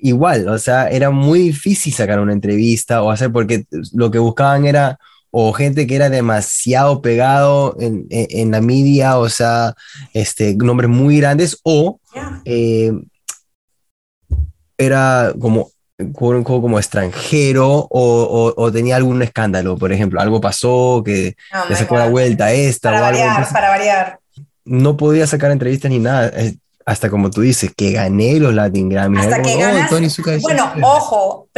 igual, 0.00 0.48
o 0.48 0.58
sea, 0.58 0.88
era 0.88 1.10
muy 1.10 1.40
difícil 1.40 1.92
sacar 1.92 2.20
una 2.20 2.32
entrevista 2.32 3.02
o 3.02 3.10
hacer, 3.10 3.32
porque 3.32 3.66
lo 3.92 4.12
que 4.12 4.20
buscaban 4.20 4.66
era 4.66 5.00
o 5.38 5.52
gente 5.52 5.86
que 5.86 5.94
era 5.94 6.08
demasiado 6.08 7.02
pegado 7.02 7.76
en, 7.78 8.06
en, 8.08 8.50
la 8.52 8.62
media, 8.62 9.18
o 9.18 9.28
sea, 9.28 9.74
este, 10.14 10.56
nombres 10.56 10.88
muy 10.88 11.18
grandes, 11.18 11.60
o 11.62 12.00
eh, 12.46 12.90
era 14.78 15.34
como 15.38 15.70
como 15.98 16.78
extranjero 16.78 17.68
o, 17.68 18.54
o, 18.56 18.72
tenía 18.72 18.96
algún 18.96 19.20
escándalo, 19.20 19.76
por 19.76 19.92
ejemplo, 19.92 20.22
algo 20.22 20.40
pasó 20.40 21.02
que 21.04 21.36
oh 21.52 21.68
le 21.68 21.76
sacó 21.76 21.98
la 21.98 22.08
vuelta 22.08 22.52
esta 22.52 22.90
para 22.90 23.02
o 23.02 23.04
algo. 23.04 23.20
Variar, 23.20 23.52
para 23.52 23.68
variar. 23.68 24.18
No 24.64 24.96
podía 24.96 25.26
sacar 25.26 25.50
entrevistas 25.50 25.90
ni 25.90 25.98
nada. 25.98 26.32
Hasta 26.86 27.10
como 27.10 27.30
tú 27.30 27.40
dices, 27.40 27.72
que 27.76 27.90
gané 27.90 28.38
los 28.38 28.54
Latin 28.54 28.88
Grammy. 28.88 29.18
Hasta 29.18 29.42
que 29.42 29.56
ganas, 29.56 29.90
bueno, 30.40 30.72
ojo, 30.82 31.48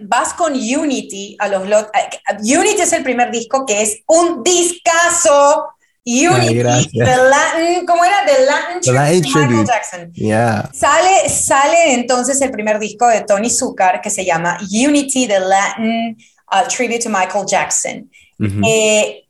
vas 0.00 0.32
con 0.32 0.54
Unity 0.54 1.36
a 1.38 1.48
los 1.48 1.68
eh, 1.68 2.56
Unity 2.56 2.80
es 2.80 2.92
el 2.94 3.02
primer 3.02 3.30
disco 3.30 3.66
que 3.66 3.82
es 3.82 3.98
un 4.06 4.42
discazo 4.42 5.66
Unity, 6.06 6.88
the 6.90 7.04
Latin, 7.04 7.84
¿cómo 7.84 8.02
era? 8.02 8.24
The 8.24 8.46
Latin, 8.46 8.80
Tribute 8.80 9.28
to 9.30 9.38
Michael 9.38 9.66
Jackson. 9.66 10.12
Yeah. 10.14 10.70
Sale, 10.72 11.28
sale 11.28 11.92
entonces 11.92 12.40
el 12.40 12.50
primer 12.50 12.78
disco 12.78 13.06
de 13.08 13.20
Tony 13.24 13.50
Zucker 13.50 14.00
que 14.02 14.08
se 14.08 14.24
llama 14.24 14.56
Unity, 14.70 15.26
the 15.26 15.38
Latin 15.38 16.16
uh, 16.50 16.66
Tribute 16.66 17.02
to 17.02 17.10
Michael 17.10 17.44
Jackson. 17.46 18.10
Eh, 18.40 19.26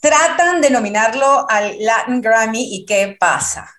tratan 0.00 0.60
de 0.60 0.70
nominarlo 0.70 1.46
al 1.48 1.76
Latin 1.78 2.20
Grammy 2.20 2.74
y 2.74 2.84
¿qué 2.84 3.16
pasa? 3.20 3.77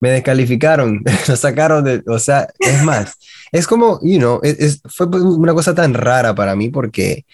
Me 0.00 0.10
descalificaron, 0.10 1.02
lo 1.28 1.36
sacaron 1.36 1.84
de, 1.84 2.02
o 2.06 2.18
sea, 2.18 2.48
es 2.58 2.82
más, 2.82 3.14
es 3.52 3.66
como, 3.66 4.00
you 4.02 4.18
know, 4.18 4.40
es, 4.42 4.80
fue 4.86 5.06
una 5.06 5.54
cosa 5.54 5.74
tan 5.74 5.94
rara 5.94 6.34
para 6.34 6.56
mí 6.56 6.68
porque 6.70 7.24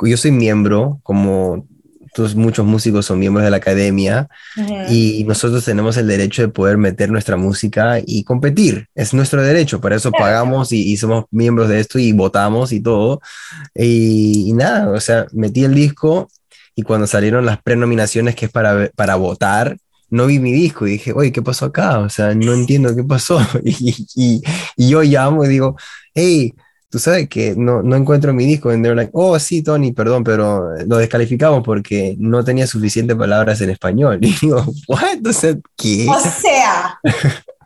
yo 0.00 0.16
soy 0.16 0.32
miembro, 0.32 1.00
como 1.02 1.66
muchos 2.34 2.66
músicos 2.66 3.06
son 3.06 3.18
miembros 3.18 3.44
de 3.44 3.50
la 3.50 3.58
academia 3.58 4.28
y 4.90 5.24
nosotros 5.24 5.64
tenemos 5.64 5.96
el 5.96 6.06
derecho 6.06 6.42
de 6.42 6.48
poder 6.48 6.76
meter 6.76 7.10
nuestra 7.10 7.36
música 7.36 8.00
y 8.04 8.24
competir. 8.24 8.88
Es 8.94 9.14
nuestro 9.14 9.42
derecho, 9.42 9.80
para 9.80 9.96
eso 9.96 10.10
pagamos 10.10 10.72
y, 10.72 10.96
somos 10.96 11.26
miembros 11.30 11.68
de 11.68 11.80
esto 11.80 11.98
y 11.98 12.12
votamos 12.12 12.72
y 12.72 12.80
todo. 12.80 13.20
Y, 13.74 14.52
nada, 14.54 14.90
o 14.90 15.00
sea, 15.00 15.26
metí 15.32 15.64
el 15.64 15.74
disco 15.74 16.28
y 16.74 16.82
cuando 16.82 17.06
salieron 17.06 17.46
las 17.46 17.62
prenominaciones 17.62 18.34
que 18.34 18.46
es 18.46 18.52
para, 18.52 18.90
para 18.94 19.16
votar, 19.16 19.76
no 20.10 20.26
vi 20.26 20.38
mi 20.38 20.52
disco 20.52 20.86
y 20.86 20.92
dije, 20.92 21.12
oye, 21.12 21.32
¿qué 21.32 21.42
pasó 21.42 21.66
acá? 21.66 21.98
O 21.98 22.08
sea, 22.08 22.34
no 22.34 22.52
entiendo 22.54 22.94
qué 22.94 23.04
pasó. 23.04 23.40
y, 23.64 24.42
y 24.76 24.88
yo 24.88 25.02
llamo 25.02 25.44
y 25.44 25.48
digo, 25.48 25.76
hey, 26.14 26.54
tú 26.90 26.98
sabes 26.98 27.28
que 27.28 27.54
no, 27.56 27.82
no 27.82 27.96
encuentro 27.96 28.32
mi 28.32 28.44
disco. 28.46 28.70
And 28.70 28.82
they're 28.82 28.96
like, 28.96 29.10
oh, 29.14 29.38
sí, 29.38 29.62
Tony, 29.62 29.92
perdón, 29.92 30.24
pero 30.24 30.74
lo 30.86 30.96
descalificamos 30.96 31.62
porque 31.64 32.16
no 32.18 32.44
tenía 32.44 32.66
suficientes 32.66 33.16
palabras 33.16 33.60
en 33.60 33.70
español. 33.70 34.18
Y 34.28 34.34
digo, 34.40 34.64
what? 34.86 35.26
O 35.26 35.32
sea, 35.32 35.56
¿qué? 35.76 36.06
O 36.08 36.18
sea, 36.20 36.98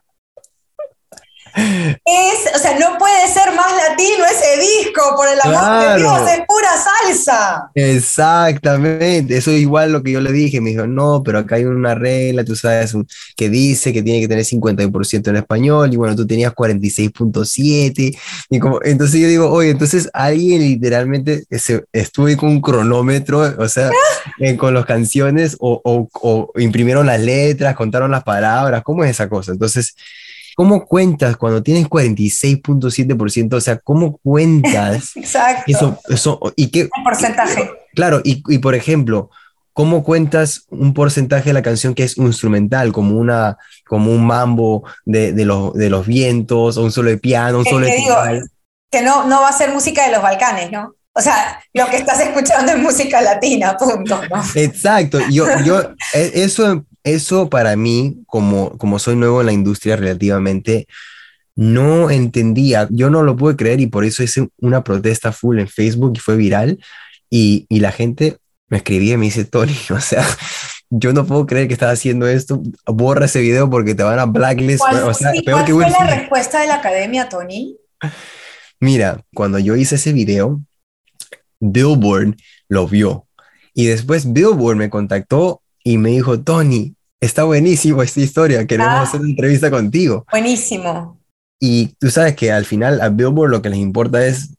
Es, 1.55 2.55
o 2.55 2.59
sea, 2.59 2.79
no 2.79 2.99
puede 2.99 3.29
ser 3.29 3.55
más 3.55 3.73
latino 3.77 4.25
ese 4.25 4.61
disco, 4.61 5.03
por 5.17 5.29
el 5.29 5.39
amor 5.43 5.87
de 5.87 5.97
Dios, 5.99 6.21
es 6.31 6.41
pura 6.47 6.71
salsa. 6.77 7.71
Exactamente, 7.75 9.37
eso 9.37 9.51
es 9.51 9.61
igual 9.61 9.93
lo 9.93 10.03
que 10.03 10.13
yo 10.13 10.21
le 10.21 10.33
dije, 10.33 10.61
me 10.61 10.71
dijo, 10.71 10.87
no, 10.87 11.23
pero 11.23 11.41
acá 11.41 11.57
hay 11.57 11.65
una 11.65 11.95
regla, 11.95 12.45
tú 12.45 12.57
sabes, 12.57 12.95
que 13.37 13.51
dice 13.51 13.93
que 13.93 14.03
tiene 14.03 14.21
que 14.21 14.29
tener 14.29 14.45
50% 14.45 15.29
en 15.29 15.37
español, 15.37 15.93
y 15.93 15.97
bueno, 15.97 16.17
tú 16.17 16.27
tenías 16.27 16.55
46.7, 16.55 18.19
y 18.51 18.59
como, 18.59 18.81
entonces 18.83 19.21
yo 19.21 19.29
digo, 19.29 19.51
oye, 19.51 19.71
entonces 19.71 20.09
alguien 20.13 20.63
literalmente 20.63 21.45
se, 21.51 21.85
estuvo 21.93 22.35
con 22.37 22.49
un 22.49 22.61
cronómetro, 22.63 23.41
o 23.59 23.69
sea, 23.69 23.91
con 24.59 24.75
las 24.75 24.87
canciones, 24.87 25.57
o, 25.61 25.81
o, 25.85 26.09
o 26.13 26.61
imprimieron 26.61 27.07
las 27.07 27.21
letras, 27.21 27.77
contaron 27.77 28.11
las 28.11 28.25
palabras, 28.25 28.83
¿cómo 28.83 29.05
es 29.05 29.11
esa 29.11 29.29
cosa? 29.29 29.53
Entonces, 29.53 29.95
¿Cómo 30.57 30.85
cuentas 30.85 31.37
cuando 31.37 31.63
tienes 31.63 31.87
46.7%? 31.89 33.55
O 33.55 33.61
sea, 33.61 33.79
¿cómo 33.79 34.19
cuentas? 34.19 35.13
Exacto. 35.17 35.65
Eso, 35.67 35.99
eso, 36.09 36.41
¿y 36.57 36.69
qué? 36.69 36.89
Un 36.97 37.05
porcentaje. 37.05 37.71
Claro, 37.95 38.21
y, 38.25 38.43
y, 38.49 38.59
por 38.59 38.75
ejemplo, 38.75 39.31
¿cómo 39.73 40.03
cuentas 40.05 40.67
un 40.71 40.95
porcentaje 40.95 41.51
de 41.51 41.55
la 41.55 41.63
canción 41.63 41.95
que 41.95 42.05
es 42.05 42.17
instrumental, 42.17 42.93
como, 42.93 43.17
una, 43.17 43.59
como 43.87 44.13
un 44.13 44.27
mambo 44.27 44.85
de, 45.05 45.33
de, 45.33 45.45
los, 45.45 45.75
de 45.75 45.91
los 45.91 46.07
vientos, 46.07 46.77
o 46.77 46.83
un 46.83 46.93
solo 46.93 47.11
de 47.11 47.19
piano, 47.19 47.59
un 47.59 47.65
solo 47.65 47.87
de 47.87 47.97
digo, 47.97 48.17
Que 48.91 49.03
no, 49.03 49.27
no 49.27 49.43
va 49.43 49.49
a 49.49 49.53
ser 49.53 49.73
música 49.73 50.07
de 50.07 50.13
los 50.13 50.23
Balcanes, 50.23 50.71
¿no? 50.71 50.95
O 51.15 51.21
sea, 51.21 51.63
lo 51.75 51.87
que 51.87 51.99
estás 51.99 52.21
escuchando 52.21 52.73
es 52.73 52.79
música 52.79 53.21
latina, 53.21 53.77
punto. 53.77 54.21
¿no? 54.31 54.43
Exacto. 54.55 55.19
Yo, 55.31 55.47
yo, 55.65 55.83
e, 56.15 56.33
eso 56.35 56.87
eso 57.05 57.49
para 57.49 57.77
mí, 57.77 58.23
como, 58.27 58.77
como 58.79 58.99
soy 58.99 59.17
nuevo 59.17 59.41
en 59.41 59.47
la 59.47 59.53
industria 59.53 59.97
relativamente, 59.97 60.87
no 61.55 62.11
entendía, 62.11 62.89
yo 62.91 63.11
no 63.11 63.23
lo 63.23 63.37
pude 63.37 63.57
creer 63.57 63.81
y 63.81 63.87
por 63.87 64.05
eso 64.05 64.23
hice 64.23 64.49
una 64.59 64.83
protesta 64.85 65.33
full 65.33 65.59
en 65.59 65.69
Facebook 65.69 66.13
y 66.17 66.21
fue 66.21 66.37
viral 66.37 66.79
y, 67.29 67.67
y 67.69 67.81
la 67.81 67.93
gente 67.93 68.39
me 68.69 68.79
escribía 68.79 69.15
y 69.15 69.17
me 69.19 69.27
dice, 69.27 69.45
Tony, 69.45 69.77
o 69.91 70.01
sea, 70.01 70.27
yo 70.89 71.13
no 71.13 71.27
puedo 71.27 71.47
creer 71.47 71.69
que 71.69 71.75
estás 71.75 71.93
haciendo 71.93 72.27
esto, 72.27 72.63
borra 72.87 73.27
ese 73.27 73.41
video 73.41 73.69
porque 73.69 73.95
te 73.95 74.03
van 74.03 74.19
a 74.19 74.27
blacklist. 74.27 74.81
¿Cuál, 74.81 75.03
o 75.05 75.15
sea, 75.15 75.33
¿cuál 75.45 75.67
fue 75.67 75.91
la 75.91 76.17
respuesta 76.17 76.61
de 76.61 76.67
la 76.67 76.77
academia, 76.77 77.29
Tony? 77.29 77.77
Mira, 78.81 79.23
cuando 79.35 79.59
yo 79.59 79.77
hice 79.77 79.95
ese 79.95 80.13
video, 80.13 80.61
Billboard 81.61 82.37
lo 82.69 82.89
vio 82.89 83.27
y 83.75 83.87
después 83.87 84.33
Billboard 84.33 84.77
me 84.77 84.91
contactó 84.91 85.62
y 85.85 85.99
me 85.99 86.11
dijo, 86.11 86.41
Tony, 86.41 86.95
está 87.21 87.45
buenísimo 87.45 88.03
esta 88.03 88.21
historia, 88.21 88.67
queremos 88.67 88.93
ah. 88.93 89.03
hacer 89.03 89.21
una 89.21 89.31
entrevista 89.31 89.71
contigo. 89.71 90.25
Buenísimo. 90.31 91.19
Y 91.61 91.89
tú 91.99 92.11
sabes 92.11 92.35
que 92.35 92.51
al 92.51 92.65
final 92.65 93.01
a 93.01 93.09
Billboard 93.09 93.51
lo 93.51 93.63
que 93.63 93.71
les 93.71 93.79
importa 93.79 94.27
es 94.27 94.51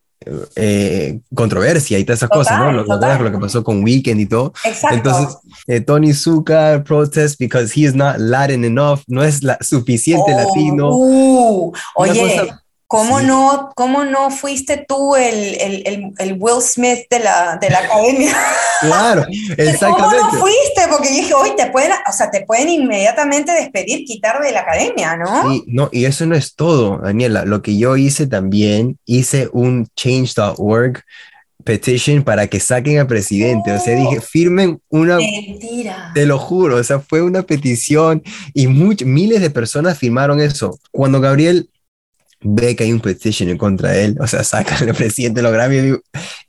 eh, 0.55 1.19
controversia 1.35 1.99
y 1.99 2.05
todas 2.05 2.19
esas 2.19 2.29
cosas, 2.29 2.57
¿no? 2.57 2.71
Lo, 2.71 2.83
lo, 2.85 3.31
que 3.31 3.37
pasó 3.37 3.63
con 3.63 3.83
Weekend 3.83 4.21
y 4.21 4.25
todo. 4.25 4.53
Exacto. 4.63 4.95
Entonces, 4.95 5.37
eh, 5.67 5.81
Tony 5.81 6.13
Zucker 6.13 6.83
protest 6.83 7.37
because 7.39 7.73
he 7.77 7.85
is 7.85 7.93
not 7.93 8.17
Latin 8.17 8.63
enough, 8.63 9.01
no 9.07 9.23
es 9.23 9.43
la, 9.43 9.57
suficiente 9.61 10.33
oh, 10.33 10.37
latino. 10.37 10.89
Uh, 10.93 11.73
oye, 11.95 12.53
¿Cómo, 12.93 13.21
no, 13.21 13.71
¿Cómo 13.75 14.03
no 14.03 14.29
fuiste 14.29 14.85
tú 14.87 15.15
el, 15.15 15.59
el, 15.59 16.13
el, 16.15 16.37
Will 16.39 16.61
Smith 16.61 17.07
de 17.09 17.19
la, 17.19 17.57
de 17.57 17.71
la 17.71 17.79
academia? 17.79 18.37
Claro, 18.81 19.25
exactamente. 19.57 20.17
¿Cómo 20.19 20.31
no 20.31 20.39
fuiste? 20.39 20.81
Porque 20.91 21.12
hoy 21.33 21.55
te 21.55 21.67
pueden, 21.67 21.91
o 22.07 22.11
sea, 22.11 22.31
te 22.31 22.45
pueden 22.45 22.69
inmediatamente 22.69 23.51
despedir, 23.51 24.05
quitar 24.05 24.41
de 24.41 24.51
la 24.51 24.61
academia, 24.61 25.15
¿no? 25.17 25.49
Sí, 25.49 25.63
no, 25.67 25.89
y 25.91 26.05
eso 26.05 26.25
no 26.25 26.35
es 26.35 26.55
todo, 26.55 26.99
Daniela. 26.99 27.45
Lo 27.45 27.61
que 27.61 27.77
yo 27.77 27.97
hice 27.97 28.27
también, 28.27 28.97
hice 29.05 29.49
un 29.51 29.87
change.org 29.95 31.03
petition 31.63 32.23
para 32.23 32.47
que 32.47 32.59
saquen 32.59 32.99
al 32.99 33.07
presidente. 33.07 33.71
O 33.71 33.79
sea, 33.79 33.95
dije, 33.95 34.21
firmen 34.21 34.79
una... 34.89 35.17
Mentira. 35.17 36.11
Te 36.13 36.25
lo 36.25 36.37
juro, 36.37 36.77
o 36.77 36.83
sea, 36.83 36.99
fue 36.99 37.21
una 37.21 37.43
petición 37.43 38.21
y 38.53 38.67
miles 38.67 39.41
de 39.41 39.49
personas 39.49 39.97
firmaron 39.97 40.41
eso. 40.41 40.79
Cuando 40.91 41.21
Gabriel 41.21 41.69
ve 42.41 42.75
que 42.75 42.83
hay 42.83 42.91
un 42.91 42.99
petition 42.99 43.49
en 43.49 43.57
contra 43.57 43.91
de 43.91 44.05
él, 44.05 44.17
o 44.19 44.27
sea, 44.27 44.43
saca 44.43 44.77
al 44.77 44.93
presidente 44.93 45.41
lo 45.41 45.51
Grammy 45.51 45.77
y 45.77 45.95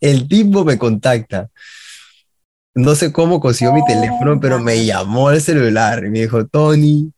el 0.00 0.29
tipo 0.29 0.64
me 0.64 0.79
contacta. 0.79 1.49
No 2.75 2.95
sé 2.95 3.12
cómo 3.12 3.40
consiguió 3.40 3.73
mi 3.73 3.85
teléfono, 3.85 4.40
pero 4.40 4.61
me 4.61 4.85
llamó 4.85 5.28
al 5.28 5.40
celular 5.40 6.04
y 6.04 6.11
me 6.11 6.21
dijo, 6.21 6.47
Tony, 6.47 7.12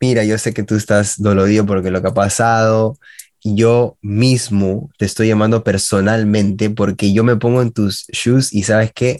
mira, 0.00 0.24
yo 0.24 0.38
sé 0.38 0.54
que 0.54 0.62
tú 0.62 0.74
estás 0.74 1.16
dolorido 1.18 1.66
porque 1.66 1.90
lo 1.90 2.00
que 2.00 2.08
ha 2.08 2.14
pasado, 2.14 2.98
y 3.42 3.54
yo 3.54 3.96
mismo 4.02 4.90
te 4.98 5.06
estoy 5.06 5.28
llamando 5.28 5.64
personalmente 5.64 6.70
porque 6.70 7.12
yo 7.12 7.24
me 7.24 7.36
pongo 7.36 7.62
en 7.62 7.72
tus 7.72 8.06
shoes 8.08 8.52
y 8.52 8.62
sabes 8.62 8.92
que 8.92 9.18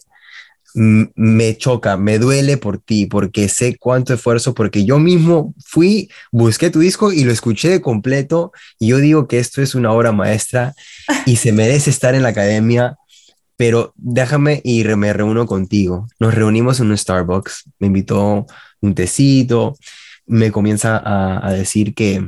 me 0.72 1.56
choca, 1.56 1.96
me 1.96 2.18
duele 2.18 2.56
por 2.56 2.78
ti, 2.78 3.06
porque 3.06 3.48
sé 3.48 3.76
cuánto 3.76 4.14
esfuerzo, 4.14 4.54
porque 4.54 4.84
yo 4.84 5.00
mismo 5.00 5.52
fui, 5.64 6.08
busqué 6.30 6.70
tu 6.70 6.78
disco 6.78 7.12
y 7.12 7.24
lo 7.24 7.32
escuché 7.32 7.70
de 7.70 7.80
completo 7.80 8.52
y 8.78 8.88
yo 8.88 8.98
digo 8.98 9.26
que 9.26 9.40
esto 9.40 9.62
es 9.62 9.74
una 9.74 9.90
obra 9.90 10.12
maestra 10.12 10.74
y 11.26 11.36
se 11.36 11.50
merece 11.50 11.90
estar 11.90 12.14
en 12.14 12.22
la 12.22 12.28
academia, 12.28 12.96
pero 13.60 13.92
déjame 13.94 14.62
y 14.64 14.84
me 14.84 15.12
reúno 15.12 15.44
contigo. 15.44 16.08
Nos 16.18 16.34
reunimos 16.34 16.80
en 16.80 16.86
un 16.86 16.96
Starbucks, 16.96 17.64
me 17.78 17.88
invitó 17.88 18.46
un 18.80 18.94
tecito, 18.94 19.76
me 20.24 20.50
comienza 20.50 20.96
a, 20.96 21.46
a 21.46 21.52
decir 21.52 21.94
que 21.94 22.26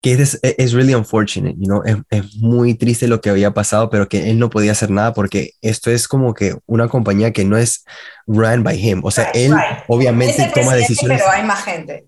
que 0.00 0.12
es, 0.12 0.38
es 0.42 0.72
really 0.74 0.94
unfortunate, 0.94 1.56
you 1.58 1.66
know? 1.66 1.82
es, 1.84 1.96
es, 2.10 2.36
muy 2.36 2.74
triste 2.74 3.08
lo 3.08 3.20
que 3.20 3.30
había 3.30 3.52
pasado, 3.52 3.90
pero 3.90 4.08
que 4.08 4.30
él 4.30 4.38
no 4.38 4.48
podía 4.48 4.70
hacer 4.70 4.92
nada 4.92 5.12
porque 5.12 5.54
esto 5.60 5.90
es 5.90 6.06
como 6.06 6.34
que 6.34 6.56
una 6.66 6.86
compañía 6.86 7.32
que 7.32 7.44
no 7.44 7.56
es 7.56 7.84
run 8.28 8.62
by 8.62 8.78
him, 8.78 9.00
o 9.02 9.10
sea, 9.10 9.32
él 9.34 9.54
obviamente 9.88 10.52
toma 10.54 10.76
decisiones. 10.76 11.20
Pero 11.20 11.32
hay 11.32 11.42
más 11.42 11.64
gente. 11.64 12.06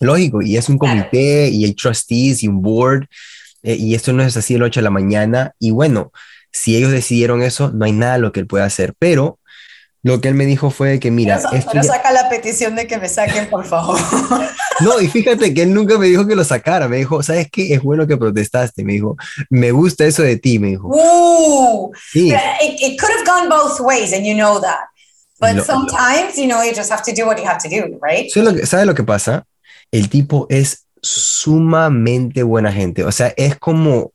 Lógico, 0.00 0.40
y 0.40 0.56
es 0.56 0.66
un 0.70 0.78
comité, 0.78 1.50
y 1.50 1.66
hay 1.66 1.74
trustees 1.74 2.42
y 2.42 2.48
un 2.48 2.62
board, 2.62 3.06
eh, 3.62 3.76
y 3.76 3.94
esto 3.94 4.14
no 4.14 4.22
es 4.22 4.34
así 4.34 4.54
de 4.54 4.60
la 4.60 4.66
8 4.66 4.80
de 4.80 4.84
la 4.84 4.90
mañana. 4.90 5.54
Y 5.58 5.72
bueno, 5.72 6.10
si 6.52 6.76
ellos 6.76 6.92
decidieron 6.92 7.42
eso, 7.42 7.70
no 7.72 7.84
hay 7.84 7.92
nada 7.92 8.18
lo 8.18 8.32
que 8.32 8.40
él 8.40 8.46
pueda 8.46 8.64
hacer. 8.64 8.94
Pero 8.98 9.38
lo 10.04 10.20
que 10.20 10.28
él 10.28 10.34
me 10.34 10.46
dijo 10.46 10.70
fue 10.70 10.98
que, 10.98 11.10
mira. 11.12 11.40
Pero, 11.70 11.82
saca 11.84 12.12
la 12.12 12.28
petición 12.28 12.74
de 12.74 12.88
que 12.88 12.98
me 12.98 13.08
saquen, 13.08 13.48
por 13.48 13.64
favor. 13.64 13.98
No, 14.80 15.00
y 15.00 15.06
fíjate 15.06 15.54
que 15.54 15.62
él 15.62 15.72
nunca 15.72 15.96
me 15.96 16.08
dijo 16.08 16.26
que 16.26 16.34
lo 16.34 16.42
sacara. 16.42 16.88
Me 16.88 16.96
dijo, 16.96 17.22
¿sabes 17.22 17.48
qué? 17.52 17.72
Es 17.72 17.82
bueno 17.82 18.04
que 18.06 18.16
protestaste. 18.16 18.82
Me 18.82 18.94
dijo, 18.94 19.16
me 19.48 19.70
gusta 19.70 20.04
eso 20.06 20.22
de 20.22 20.38
ti. 20.38 20.58
Me 20.58 20.68
dijo. 20.68 20.88
Uh, 20.88 21.92
sí. 22.10 22.32
It, 22.32 22.98
could 22.98 23.12
have 23.12 23.24
gone 23.24 23.48
both 23.48 23.78
ways, 23.80 24.12
and 24.12 24.26
you 24.26 24.34
know 24.34 24.60
that. 24.60 24.88
But 25.38 25.64
sometimes, 25.64 26.36
you 26.36 26.48
know, 26.48 26.64
you 26.64 26.74
just 26.74 26.90
have 26.90 27.02
to 27.04 27.12
do 27.12 27.26
what 27.26 27.38
you 27.38 27.44
have 27.44 27.58
to 27.62 27.68
do, 27.68 27.98
right? 28.00 28.28
¿Sabes 28.64 28.86
lo 28.86 28.94
que 28.94 29.04
pasa? 29.04 29.44
El 29.92 30.08
tipo 30.08 30.46
es 30.48 30.86
sumamente 31.00 32.42
buena 32.42 32.72
gente. 32.72 33.04
O 33.04 33.12
sea, 33.12 33.32
es 33.36 33.56
como 33.56 34.12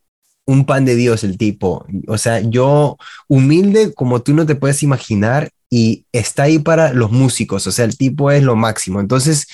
un 0.48 0.66
pan 0.66 0.86
de 0.86 0.96
Dios 0.96 1.24
el 1.24 1.38
tipo. 1.38 1.86
O 2.08 2.18
sea, 2.18 2.40
yo 2.40 2.98
humilde 3.28 3.94
como 3.94 4.22
tú 4.24 4.34
no 4.34 4.46
te 4.46 4.56
puedes 4.56 4.82
imaginar 4.82 5.52
y 5.70 6.06
está 6.14 6.44
ahí 6.44 6.58
para 6.58 6.94
los 6.94 7.12
músicos. 7.12 7.68
O 7.68 7.72
sea, 7.72 7.86
el 7.86 7.98
tipo 7.98 8.32
es 8.32 8.42
lo 8.42 8.56
máximo. 8.56 9.00
Entonces, 9.00 9.48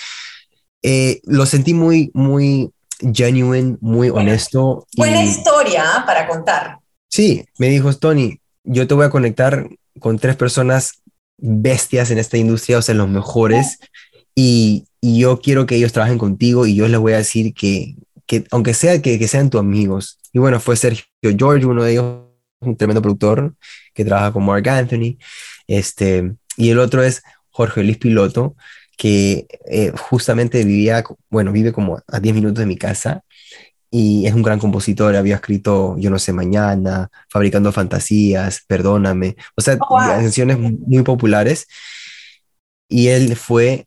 eh, 0.84 1.20
lo 1.24 1.46
sentí 1.48 1.74
muy, 1.74 2.12
muy 2.14 2.70
genuine, 3.14 3.78
muy 3.82 4.10
honesto. 4.10 4.86
Buena 4.96 5.24
historia 5.24 5.84
¿ah? 5.84 6.04
para 6.06 6.28
contar. 6.28 6.78
Sí, 7.10 7.44
me 7.58 7.70
dijo 7.70 7.92
Tony, 7.94 8.40
yo 8.64 8.88
te 8.88 8.94
voy 8.94 9.06
a 9.06 9.10
conectar 9.10 9.68
con 10.00 10.20
tres 10.20 10.36
personas 10.36 11.02
bestias 11.38 12.12
en 12.12 12.20
esta 12.20 12.38
industria, 12.38 12.78
o 12.78 12.82
sea, 12.82 12.96
los 12.96 13.10
mejores, 13.10 13.80
y, 14.36 14.86
y 15.02 15.20
yo 15.20 15.42
quiero 15.42 15.66
que 15.66 15.76
ellos 15.76 15.92
trabajen 15.92 16.18
contigo 16.18 16.66
y 16.66 16.76
yo 16.76 16.88
les 16.88 17.00
voy 17.00 17.14
a 17.14 17.18
decir 17.18 17.54
que, 17.54 17.96
que 18.26 18.46
aunque 18.52 18.74
sea 18.74 19.02
que, 19.02 19.20
que 19.20 19.28
sean 19.28 19.50
tus 19.50 19.60
amigos, 19.60 20.20
y 20.34 20.40
bueno, 20.40 20.60
fue 20.60 20.76
Sergio 20.76 21.06
George, 21.22 21.66
uno 21.66 21.84
de 21.84 21.92
ellos, 21.94 22.24
un 22.60 22.76
tremendo 22.76 23.02
productor 23.02 23.56
que 23.94 24.04
trabaja 24.04 24.34
con 24.34 24.46
Mark 24.46 24.68
Anthony. 24.68 25.18
Este, 25.68 26.34
y 26.58 26.72
el 26.72 26.80
otro 26.80 27.04
es 27.04 27.22
Jorge 27.52 27.84
Luis 27.84 27.98
Piloto, 28.00 28.56
que 28.98 29.48
eh, 29.70 29.92
justamente 29.96 30.64
vivía, 30.64 31.04
bueno, 31.30 31.52
vive 31.52 31.72
como 31.72 32.02
a 32.08 32.20
10 32.20 32.36
minutos 32.36 32.60
de 32.60 32.66
mi 32.66 32.78
casa 32.78 33.24
y 33.96 34.26
es 34.26 34.34
un 34.34 34.42
gran 34.42 34.58
compositor, 34.58 35.16
había 35.16 35.36
escrito 35.36 35.96
Yo 36.00 36.10
no 36.10 36.18
sé 36.18 36.34
mañana, 36.34 37.12
Fabricando 37.30 37.72
Fantasías, 37.72 38.64
Perdóname, 38.66 39.36
o 39.56 39.62
sea, 39.62 39.78
oh, 39.80 39.98
canciones 39.98 40.58
muy 40.58 41.04
populares. 41.04 41.68
Y 42.90 43.10
él 43.10 43.36
fue 43.36 43.86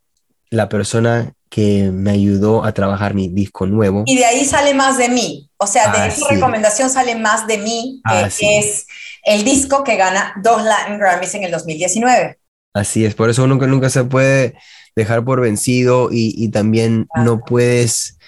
la 0.49 0.69
persona 0.69 1.33
que 1.57 1.91
me 1.91 2.11
ayudó 2.11 2.67
a 2.67 2.73
trabajar 2.73 3.15
mi 3.15 3.29
disco 3.29 3.65
nuevo. 3.65 4.03
Y 4.05 4.19
de 4.19 4.27
ahí 4.27 4.45
sale 4.45 4.75
más 4.75 4.99
de 4.99 5.09
mí. 5.09 5.51
O 5.57 5.67
sea, 5.67 5.91
de 5.91 6.01
ah, 6.01 6.07
esa 6.09 6.29
recomendación 6.29 6.91
sale 6.91 7.15
más 7.15 7.47
de 7.47 7.57
mí, 7.57 8.03
que 8.07 8.15
ah, 8.15 8.29
es 8.29 8.87
el 9.23 9.43
disco 9.43 9.83
que 9.83 9.97
gana 9.97 10.35
dos 10.43 10.63
Latin 10.63 10.99
Grammys 10.99 11.35
en 11.35 11.45
el 11.45 11.53
2019. 11.53 12.39
Así 12.75 13.07
es, 13.07 13.15
por 13.15 13.31
eso 13.31 13.45
uno 13.45 13.55
nunca, 13.55 13.67
nunca 13.67 13.89
se 13.89 14.05
puede 14.05 14.53
dejar 14.95 15.25
por 15.25 15.41
vencido 15.41 16.11
y, 16.13 16.47
también 16.51 17.09
no 17.25 17.41
puedes, 17.41 18.19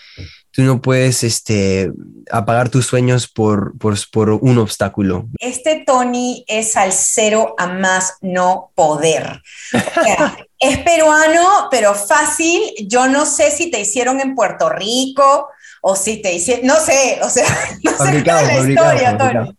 tú 0.51 0.63
no 0.63 0.81
puedes 0.81 1.23
este, 1.23 1.93
apagar 2.31 2.71
tus 2.71 2.87
sueños 2.87 3.29
por, 3.29 3.77
por, 3.77 3.95
por 4.11 4.31
un 4.31 4.57
obstáculo. 4.57 5.29
Este 5.39 5.85
Tony 5.87 6.47
es 6.49 6.79
al 6.79 6.95
cero 6.95 7.55
a 7.59 7.67
más 7.67 8.15
no 8.23 8.73
poder. 8.75 9.43
es 10.59 10.79
peruano, 10.79 11.69
pero 11.71 11.95
fácil. 11.95 12.61
Yo 12.87 13.07
no 13.09 13.27
sé 13.27 13.51
si 13.51 13.71
te 13.71 13.81
hicieron 13.81 14.21
en 14.21 14.35
Puerto 14.35 14.69
Rico 14.69 15.49
o 15.83 15.97
si 15.97 16.21
te 16.21 16.33
hicieron, 16.33 16.67
no 16.67 16.77
sé, 16.77 17.21
o 17.23 17.31
sea, 17.31 17.47
no 17.83 17.97
sé 17.97 18.25
la 18.25 18.59
historia, 18.59 19.17
Tony. 19.17 19.57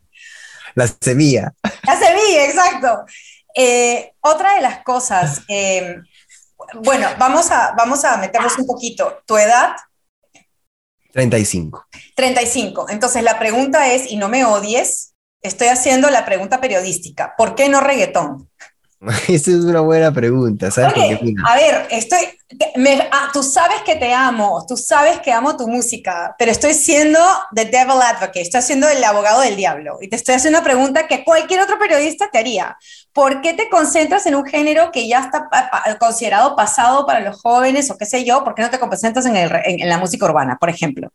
La 0.75 0.87
semilla. 0.87 1.53
La 1.83 1.97
semilla, 1.97 2.45
exacto. 2.45 3.05
Eh, 3.55 4.13
otra 4.21 4.55
de 4.55 4.61
las 4.61 4.83
cosas, 4.83 5.41
eh, 5.47 5.97
bueno, 6.75 7.07
vamos 7.17 7.49
a, 7.51 7.73
vamos 7.77 8.05
a 8.05 8.17
meternos 8.17 8.57
un 8.57 8.65
poquito. 8.65 9.21
¿Tu 9.25 9.37
edad? 9.37 9.75
35. 11.11 11.87
35. 12.15 12.89
Entonces 12.89 13.23
la 13.23 13.39
pregunta 13.39 13.91
es, 13.91 14.11
y 14.11 14.17
no 14.17 14.29
me 14.29 14.45
odies, 14.45 15.15
estoy 15.41 15.67
haciendo 15.67 16.09
la 16.09 16.25
pregunta 16.25 16.61
periodística, 16.61 17.33
¿por 17.37 17.55
qué 17.55 17.69
no 17.69 17.81
reggaetón? 17.81 18.49
Esa 19.27 19.51
es 19.51 19.63
una 19.63 19.79
buena 19.79 20.11
pregunta, 20.11 20.69
¿sabes? 20.71 20.93
a 21.45 21.55
ver, 21.55 21.87
estoy, 21.89 22.19
ah, 23.11 23.29
tú 23.31 23.43
sabes 23.43 23.81
que 23.85 23.95
te 23.95 24.13
amo, 24.13 24.65
tú 24.67 24.75
sabes 24.75 25.21
que 25.21 25.31
amo 25.31 25.55
tu 25.55 25.69
música, 25.69 26.35
pero 26.37 26.51
estoy 26.51 26.73
siendo 26.73 27.19
the 27.55 27.65
devil 27.65 28.01
advocate, 28.01 28.41
estoy 28.41 28.61
siendo 28.61 28.89
el 28.89 29.01
abogado 29.01 29.41
del 29.41 29.55
diablo 29.55 29.99
y 30.01 30.09
te 30.09 30.17
estoy 30.17 30.35
haciendo 30.35 30.59
una 30.59 30.65
pregunta 30.65 31.07
que 31.07 31.23
cualquier 31.23 31.61
otro 31.61 31.79
periodista 31.79 32.29
te 32.29 32.39
haría. 32.39 32.77
¿Por 33.13 33.41
qué 33.41 33.53
te 33.53 33.69
concentras 33.69 34.25
en 34.25 34.35
un 34.35 34.45
género 34.45 34.91
que 34.91 35.07
ya 35.07 35.19
está 35.21 35.49
considerado 35.97 36.55
pasado 36.57 37.05
para 37.05 37.21
los 37.21 37.41
jóvenes 37.41 37.89
o 37.89 37.97
qué 37.97 38.05
sé 38.05 38.25
yo? 38.25 38.43
¿Por 38.43 38.53
qué 38.53 38.63
no 38.63 38.69
te 38.69 38.79
concentras 38.79 39.25
en, 39.25 39.35
en 39.35 39.89
la 39.89 39.97
música 39.97 40.25
urbana, 40.25 40.57
por 40.59 40.69
ejemplo? 40.69 41.09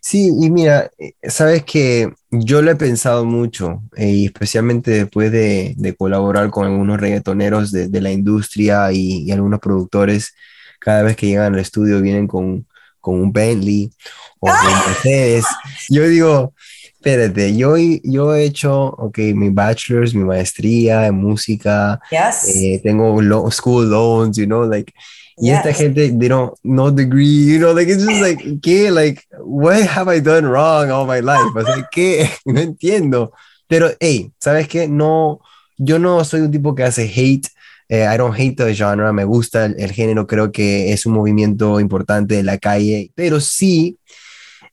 Sí, 0.00 0.30
y 0.40 0.50
mira, 0.50 0.90
eh, 0.98 1.14
sabes 1.28 1.64
que 1.64 2.12
yo 2.30 2.62
lo 2.62 2.70
he 2.70 2.76
pensado 2.76 3.24
mucho, 3.24 3.82
eh, 3.96 4.08
y 4.08 4.26
especialmente 4.26 4.90
después 4.92 5.32
de, 5.32 5.74
colaborar 5.98 6.50
con 6.50 6.66
algunos 6.66 7.00
reggaetoneros 7.00 7.72
de, 7.72 8.00
la 8.00 8.10
industria 8.12 8.92
y, 8.92 9.30
algunos 9.30 9.60
productores, 9.60 10.34
cada 10.80 11.02
vez 11.02 11.16
que 11.16 11.26
llegan 11.26 11.54
al 11.54 11.60
estudio 11.60 12.00
vienen 12.00 12.26
con, 12.26 12.66
un 13.00 13.32
Bentley 13.32 13.90
o 14.38 14.48
con 14.48 14.86
Mercedes. 14.86 15.46
Yo 15.88 16.06
digo, 16.06 16.52
espérate, 16.92 17.56
yo, 17.56 17.76
yo 18.02 18.34
he 18.34 18.44
hecho, 18.44 18.84
ok, 18.84 19.18
mi 19.34 19.48
bachelor's, 19.48 20.14
mi 20.14 20.24
maestría 20.24 21.06
en 21.06 21.14
música, 21.14 21.98
eh, 22.12 22.78
tengo 22.82 23.50
school 23.50 23.88
loans, 23.88 24.36
you 24.36 24.44
know, 24.44 24.68
like, 24.68 24.92
y 25.40 25.50
esta 25.50 25.72
gente, 25.72 26.10
they 26.10 26.28
don't, 26.28 26.52
no 26.62 26.90
degree, 26.90 27.46
you 27.46 27.58
know, 27.58 27.72
like, 27.72 27.90
it's 27.90 28.04
just 28.04 28.20
like, 28.20 28.42
¿qué? 28.60 28.90
Like, 28.90 29.22
what 29.38 29.82
have 29.82 30.08
I 30.08 30.20
done 30.20 30.46
wrong 30.46 30.90
all 30.90 31.06
my 31.06 31.20
life? 31.20 31.52
O 31.54 31.64
sea, 31.64 31.88
¿qué? 31.90 32.28
No 32.44 32.60
entiendo. 32.60 33.32
Pero, 33.66 33.90
hey, 34.00 34.32
¿sabes 34.38 34.68
qué? 34.68 34.88
No, 34.88 35.40
yo 35.76 35.98
no 35.98 36.24
soy 36.24 36.40
un 36.40 36.50
tipo 36.50 36.74
que 36.74 36.84
hace 36.84 37.04
hate. 37.04 37.48
Eh, 37.88 38.04
I 38.04 38.16
don't 38.18 38.34
hate 38.34 38.56
the 38.56 38.74
genre, 38.74 39.12
me 39.12 39.24
gusta 39.24 39.66
el, 39.66 39.92
género, 39.92 40.26
creo 40.26 40.52
que 40.52 40.92
es 40.92 41.06
un 41.06 41.14
movimiento 41.14 41.80
importante 41.80 42.34
de 42.34 42.42
la 42.42 42.58
calle, 42.58 43.12
pero 43.14 43.40
sí 43.40 43.98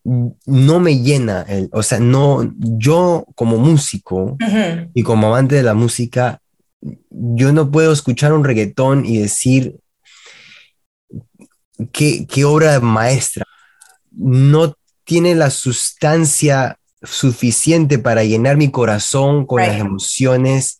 no 0.04 0.80
me 0.80 1.00
llena, 1.00 1.46
o 1.72 1.82
sea, 1.82 2.00
no, 2.00 2.54
yo 2.58 3.26
como 3.34 3.58
músico 3.58 4.38
y 4.94 5.02
como 5.02 5.28
amante 5.28 5.56
de 5.56 5.64
la 5.64 5.74
música, 5.74 6.42
yo 7.10 7.52
no 7.54 7.72
puedo 7.72 7.92
escuchar 7.92 8.34
un 8.34 8.44
reggaetón 8.44 9.04
y 9.06 9.18
decir, 9.18 9.78
qué, 11.92 12.46
obra 12.46 12.80
maestra. 12.80 13.46
No 14.12 14.76
tiene 15.04 15.36
la 15.36 15.50
sustancia 15.50 16.80
suficiente 17.04 18.00
para 18.00 18.24
llenar 18.24 18.58
mi 18.58 18.72
corazón 18.72 19.46
con 19.46 19.62
las 19.62 19.80
emociones 19.80 20.80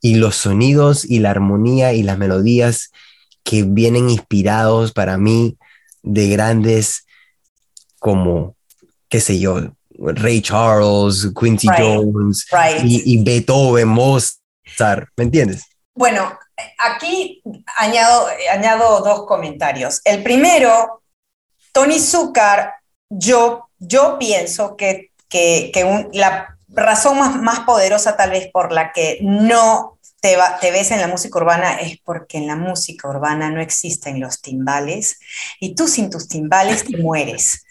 y 0.00 0.14
los 0.14 0.36
sonidos 0.36 1.04
y 1.04 1.18
la 1.18 1.30
armonía 1.30 1.92
y 1.92 2.02
las 2.02 2.18
melodías 2.18 2.92
que 3.42 3.64
vienen 3.64 4.10
inspirados 4.10 4.92
para 4.92 5.18
mí 5.18 5.56
de 6.02 6.28
grandes 6.28 7.06
como, 7.98 8.54
qué 9.08 9.20
sé 9.20 9.40
yo, 9.40 9.72
Ray 9.98 10.40
Charles, 10.40 11.32
Quincy 11.38 11.66
Jones 11.76 12.46
Y, 12.84 13.22
Beethoven, 13.24 13.88
Mozart, 13.88 15.08
¿me 15.16 15.24
entiendes? 15.24 15.64
Bueno, 15.94 16.38
aquí 16.78 17.42
añado, 17.76 18.28
añado 18.50 19.00
dos 19.00 19.26
comentarios. 19.26 20.00
El 20.04 20.22
primero, 20.22 21.02
Tony 21.72 21.98
Zucker, 21.98 22.70
yo, 23.08 23.68
yo 23.78 24.18
pienso 24.18 24.76
que, 24.76 25.10
la 26.12 26.58
razón 26.68 27.42
más, 27.42 27.60
poderosa 27.60 28.16
tal 28.16 28.30
vez 28.30 28.50
por 28.50 28.72
la 28.72 28.92
que 28.92 29.18
no 29.22 29.98
te, 30.20 30.36
te, 30.60 30.70
ves 30.70 30.90
en 30.90 31.00
la 31.00 31.08
música 31.08 31.38
urbana 31.38 31.74
es 31.76 31.98
porque 32.02 32.38
en 32.38 32.46
la 32.46 32.56
música 32.56 33.08
urbana 33.08 33.50
no 33.50 33.60
existen 33.60 34.20
los 34.20 34.40
timbales 34.40 35.18
y 35.60 35.74
tú 35.74 35.86
sin 35.86 36.10
tus 36.10 36.28
timbales 36.28 36.84
te 36.84 36.96
mueres. 36.96 37.64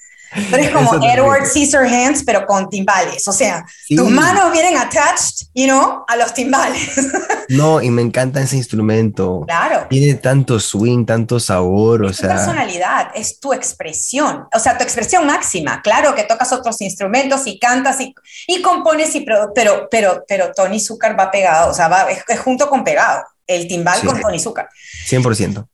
Pero 0.52 0.64
es 0.64 0.70
como 0.74 0.94
Edward 1.04 1.44
Hands, 1.90 2.24
pero 2.24 2.46
con 2.46 2.70
timbales. 2.70 3.28
O 3.28 3.34
sea, 3.34 3.66
tus 3.88 4.10
manos 4.10 4.52
vienen 4.52 4.78
attached, 4.78 5.48
you 5.54 5.66
know, 5.66 6.04
a 6.08 6.16
los 6.16 6.34
timbales. 6.34 6.90
No, 7.50 7.82
y 7.82 7.90
me 7.90 8.02
encanta 8.02 8.42
ese 8.42 8.58
instrumento. 8.58 9.46
Claro. 9.48 9.88
Tiene 9.90 10.16
tanto 10.16 10.60
swing, 10.60 11.06
tanto 11.06 11.40
sabor, 11.40 12.04
o 12.04 12.12
sea. 12.12 12.36
personalidad, 12.36 13.12
es 13.16 13.40
tu 13.40 13.54
expresión. 13.54 14.48
O 14.54 14.60
sea, 14.60 14.78
tu 14.78 14.84
expresión 14.84 15.26
máxima. 15.26 15.82
Claro 15.82 16.14
que 16.14 16.24
tocas 16.24 16.52
otros 16.52 16.82
instrumentos 16.82 17.48
y 17.48 17.58
cantas 17.58 18.02
y, 18.02 18.14
y 18.48 18.62
compones, 18.62 19.16
y, 19.16 19.22
pero, 19.22 19.54
pero, 19.56 19.88
pero, 19.90 20.26
pero 20.28 20.52
Tony 20.54 20.82
Zucker 20.82 21.18
va 21.18 21.32
pegado, 21.32 21.72
o 21.72 21.74
sea, 21.74 21.88
va, 21.88 22.08
es, 22.12 22.40
junto 22.42 22.70
con 22.70 22.84
pegado. 22.84 23.24
El 23.46 23.66
timbal 23.66 24.02
con 24.02 24.20
Tony 24.20 24.40
Zucker. 24.40 24.68
100%. 25.08 25.66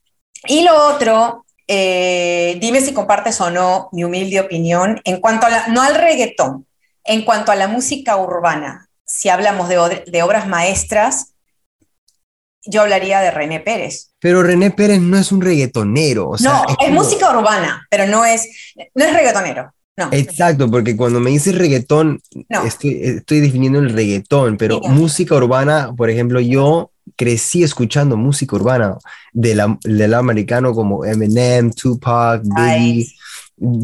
Y 0.45 0.61
lo 0.61 0.75
otro 0.89 1.43
eh, 1.67 2.57
dime 2.59 2.81
si 2.81 2.93
compartes 2.93 3.39
o 3.41 3.49
no 3.49 3.89
mi 3.91 4.03
humilde 4.03 4.39
opinión 4.39 5.01
en 5.03 5.19
cuanto 5.19 5.47
a 5.47 5.49
la, 5.49 5.67
no 5.67 5.81
al 5.81 5.95
reggaetón, 5.95 6.65
en 7.03 7.23
cuanto 7.23 7.51
a 7.51 7.55
la 7.55 7.67
música 7.67 8.15
urbana. 8.17 8.89
Si 9.05 9.29
hablamos 9.29 9.69
de, 9.69 10.03
de 10.07 10.23
obras 10.23 10.47
maestras, 10.47 11.33
yo 12.65 12.81
hablaría 12.81 13.19
de 13.21 13.31
René 13.31 13.59
Pérez. 13.59 14.11
Pero 14.19 14.43
René 14.43 14.71
Pérez 14.71 15.01
no 15.01 15.17
es 15.17 15.31
un 15.31 15.41
reggaetonero. 15.41 16.29
O 16.29 16.37
sea, 16.37 16.63
no, 16.67 16.75
es, 16.79 16.91
música 16.91 17.37
urbana, 17.37 17.85
pero 17.89 18.07
no 18.07 18.25
es, 18.25 18.73
no 18.95 19.05
es 19.05 19.13
reggaetonero. 19.13 19.73
No. 19.95 20.09
Exacto, 20.11 20.71
porque 20.71 20.97
cuando 20.97 21.19
me 21.19 21.29
dices 21.29 21.55
reggaetón, 21.55 22.19
estoy, 22.65 22.99
estoy, 23.03 23.41
definiendo 23.41 23.77
el 23.77 23.91
reggaetón, 23.91 24.57
pero 24.57 24.79
música 24.79 25.35
urbana, 25.35 25.93
por 25.95 26.09
ejemplo, 26.09 26.39
yo 26.39 26.92
crecí 27.15 27.63
escuchando 27.63 28.17
música 28.17 28.55
urbana 28.55 28.97
del 29.31 29.57
la, 29.83 30.17
americano 30.17 30.73
como 30.73 31.05
Eminem, 31.05 31.71
Tupac, 31.71 32.41
Biggie, 32.43 33.07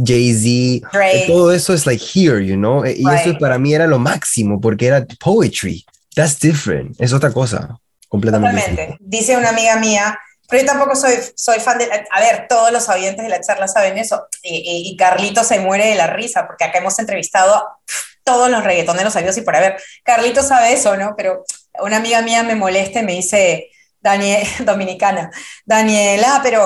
Jay-Z. 0.05 0.87
Todo 1.27 1.51
eso 1.51 1.73
es 1.73 1.85
like 1.85 2.03
here, 2.03 2.45
you 2.45 2.55
know? 2.55 2.85
Y 2.85 3.03
eso 3.09 3.37
para 3.39 3.57
mí 3.57 3.73
era 3.73 3.87
lo 3.87 3.99
máximo 3.99 4.59
porque 4.59 4.87
era 4.87 5.05
poetry. 5.19 5.85
That's 6.15 6.39
different. 6.39 6.99
Es 6.99 7.13
otra 7.13 7.31
cosa. 7.31 7.79
Completamente. 8.07 8.61
Totalmente. 8.61 8.97
Dice 8.99 9.37
una 9.37 9.49
amiga 9.49 9.75
mía, 9.77 10.19
pero 10.49 10.63
yo 10.63 10.67
tampoco 10.67 10.95
soy, 10.95 11.13
soy 11.35 11.59
fan 11.59 11.77
de... 11.77 11.87
A 12.09 12.19
ver, 12.19 12.47
todos 12.49 12.71
los 12.71 12.89
oyentes 12.89 13.23
de 13.23 13.29
la 13.29 13.39
charla 13.39 13.67
saben 13.67 13.97
eso. 13.97 14.27
Y, 14.41 14.89
y, 14.89 14.97
Carlito 14.97 15.43
se 15.43 15.59
muere 15.59 15.85
de 15.87 15.95
la 15.95 16.07
risa, 16.07 16.47
porque 16.47 16.65
acá 16.65 16.79
hemos 16.79 16.97
entrevistado 16.97 17.55
a 17.55 17.77
todos 18.23 18.49
los 18.49 18.63
reggaetoneros 18.63 19.13
sabidos 19.13 19.37
y 19.37 19.41
por 19.41 19.55
haber. 19.55 19.79
Carlito 20.03 20.41
sabe 20.41 20.73
eso, 20.73 20.97
¿no? 20.97 21.13
Pero 21.15 21.45
una 21.81 21.97
amiga 21.97 22.21
mía 22.21 22.43
me 22.43 22.55
molesta 22.55 22.99
y 22.99 23.03
me 23.03 23.13
dice, 23.13 23.69
Daniel, 24.01 24.47
dominicana, 24.65 25.31
Daniela, 25.65 26.39
pero 26.43 26.65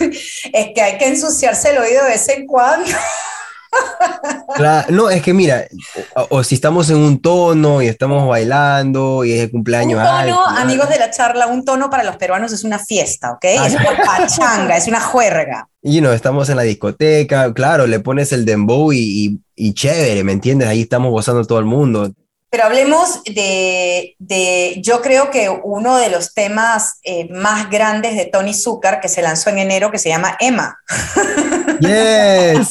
es 0.00 0.68
que 0.74 0.82
hay 0.82 0.98
que 0.98 1.08
ensuciarse 1.08 1.70
el 1.70 1.78
oído 1.78 2.04
de 2.04 2.10
vez 2.10 2.28
en 2.28 2.46
cuando. 2.46 2.90
no, 4.88 5.10
es 5.10 5.22
que 5.22 5.32
mira, 5.32 5.64
o, 6.28 6.42
si 6.42 6.56
estamos 6.56 6.90
en 6.90 6.96
un 6.96 7.20
tono 7.20 7.82
y 7.82 7.86
estamos 7.86 8.28
bailando 8.28 9.24
y 9.24 9.32
es 9.32 9.40
el 9.42 9.50
cumpleaños. 9.50 10.00
Un 10.00 10.30
tono, 10.30 10.46
amigos 10.46 10.88
de 10.88 10.98
la 10.98 11.10
charla, 11.10 11.46
un 11.46 11.64
tono 11.64 11.88
para 11.88 12.02
los 12.02 12.16
peruanos 12.16 12.52
es 12.52 12.64
una 12.64 12.78
fiesta, 12.78 13.32
¿ok? 13.32 13.44
Ah, 13.58 13.66
es 13.66 13.74
una 13.74 13.96
pachanga, 14.04 14.76
es 14.76 14.88
una 14.88 15.00
juerga. 15.00 15.68
Y 15.82 16.00
no, 16.00 16.12
estamos 16.12 16.48
en 16.48 16.56
la 16.56 16.62
discoteca, 16.62 17.52
claro, 17.54 17.86
le 17.86 18.00
pones 18.00 18.32
el 18.32 18.44
dembow 18.44 18.92
y, 18.92 19.40
y, 19.54 19.74
chévere, 19.74 20.24
¿me 20.24 20.32
entiendes? 20.32 20.68
Ahí 20.68 20.82
estamos 20.82 21.10
gozando 21.10 21.44
todo 21.44 21.58
el 21.58 21.64
mundo. 21.64 22.12
Pero 22.50 22.64
hablemos 22.64 23.22
de, 23.24 24.16
de, 24.18 24.80
yo 24.82 25.00
creo 25.02 25.30
que 25.30 25.48
uno 25.48 25.96
de 25.96 26.10
los 26.10 26.34
temas 26.34 26.98
eh, 27.04 27.28
más 27.32 27.70
grandes 27.70 28.16
de 28.16 28.26
Tony 28.26 28.54
Zucker, 28.54 28.98
que 29.00 29.08
se 29.08 29.22
lanzó 29.22 29.50
en 29.50 29.58
enero, 29.58 29.92
que 29.92 29.98
se 29.98 30.08
llama 30.08 30.36
Emma. 30.40 30.78
Yes. 31.80 32.68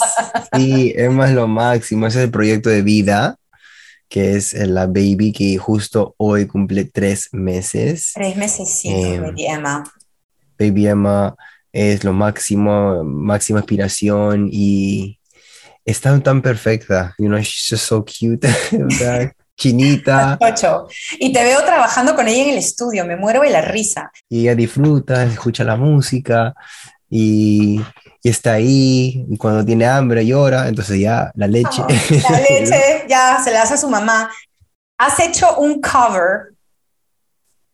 Sí, 0.55 0.93
Emma 0.95 1.27
es 1.27 1.33
lo 1.33 1.47
máximo. 1.47 2.05
Ese 2.05 2.19
es 2.19 2.25
el 2.25 2.31
proyecto 2.31 2.69
de 2.69 2.83
vida, 2.83 3.37
que 4.07 4.35
es 4.35 4.53
la 4.53 4.85
baby 4.85 5.31
que 5.31 5.57
justo 5.57 6.13
hoy 6.17 6.45
cumple 6.45 6.85
tres 6.85 7.29
meses. 7.31 8.11
Tres 8.13 8.35
meses, 8.35 8.69
sí, 8.69 8.89
em, 8.89 9.23
Baby 9.23 9.47
Emma. 9.47 9.83
Baby 10.59 10.87
Emma 10.89 11.35
es 11.71 12.03
lo 12.03 12.13
máximo, 12.13 13.03
máxima 13.03 13.61
aspiración 13.61 14.47
y 14.51 15.19
está 15.85 16.19
tan 16.19 16.43
perfecta. 16.43 17.15
You 17.17 17.27
know, 17.29 17.39
she's 17.39 17.67
just 17.67 17.85
so 17.85 18.05
cute. 18.05 18.47
chinita. 19.59 20.39
Y 21.19 21.31
te 21.31 21.43
veo 21.43 21.63
trabajando 21.63 22.15
con 22.15 22.27
ella 22.27 22.43
en 22.43 22.49
el 22.49 22.57
estudio, 22.57 23.05
me 23.05 23.15
muero 23.15 23.41
de 23.41 23.49
la 23.49 23.61
risa. 23.61 24.11
Y 24.27 24.41
ella 24.41 24.55
disfruta, 24.55 25.23
escucha 25.23 25.63
la 25.63 25.75
música 25.75 26.53
y, 27.09 27.81
y 28.23 28.29
está 28.29 28.53
ahí, 28.53 29.25
y 29.29 29.37
cuando 29.37 29.63
tiene 29.63 29.85
hambre 29.85 30.25
llora, 30.25 30.67
entonces 30.67 30.99
ya 30.99 31.31
la 31.35 31.47
leche. 31.47 31.83
la 32.29 32.39
leche 32.49 33.05
ya 33.07 33.39
se 33.43 33.51
la 33.51 33.63
hace 33.63 33.75
a 33.75 33.77
su 33.77 33.89
mamá. 33.89 34.31
Has 34.97 35.19
hecho 35.19 35.57
un 35.57 35.81
cover 35.81 36.53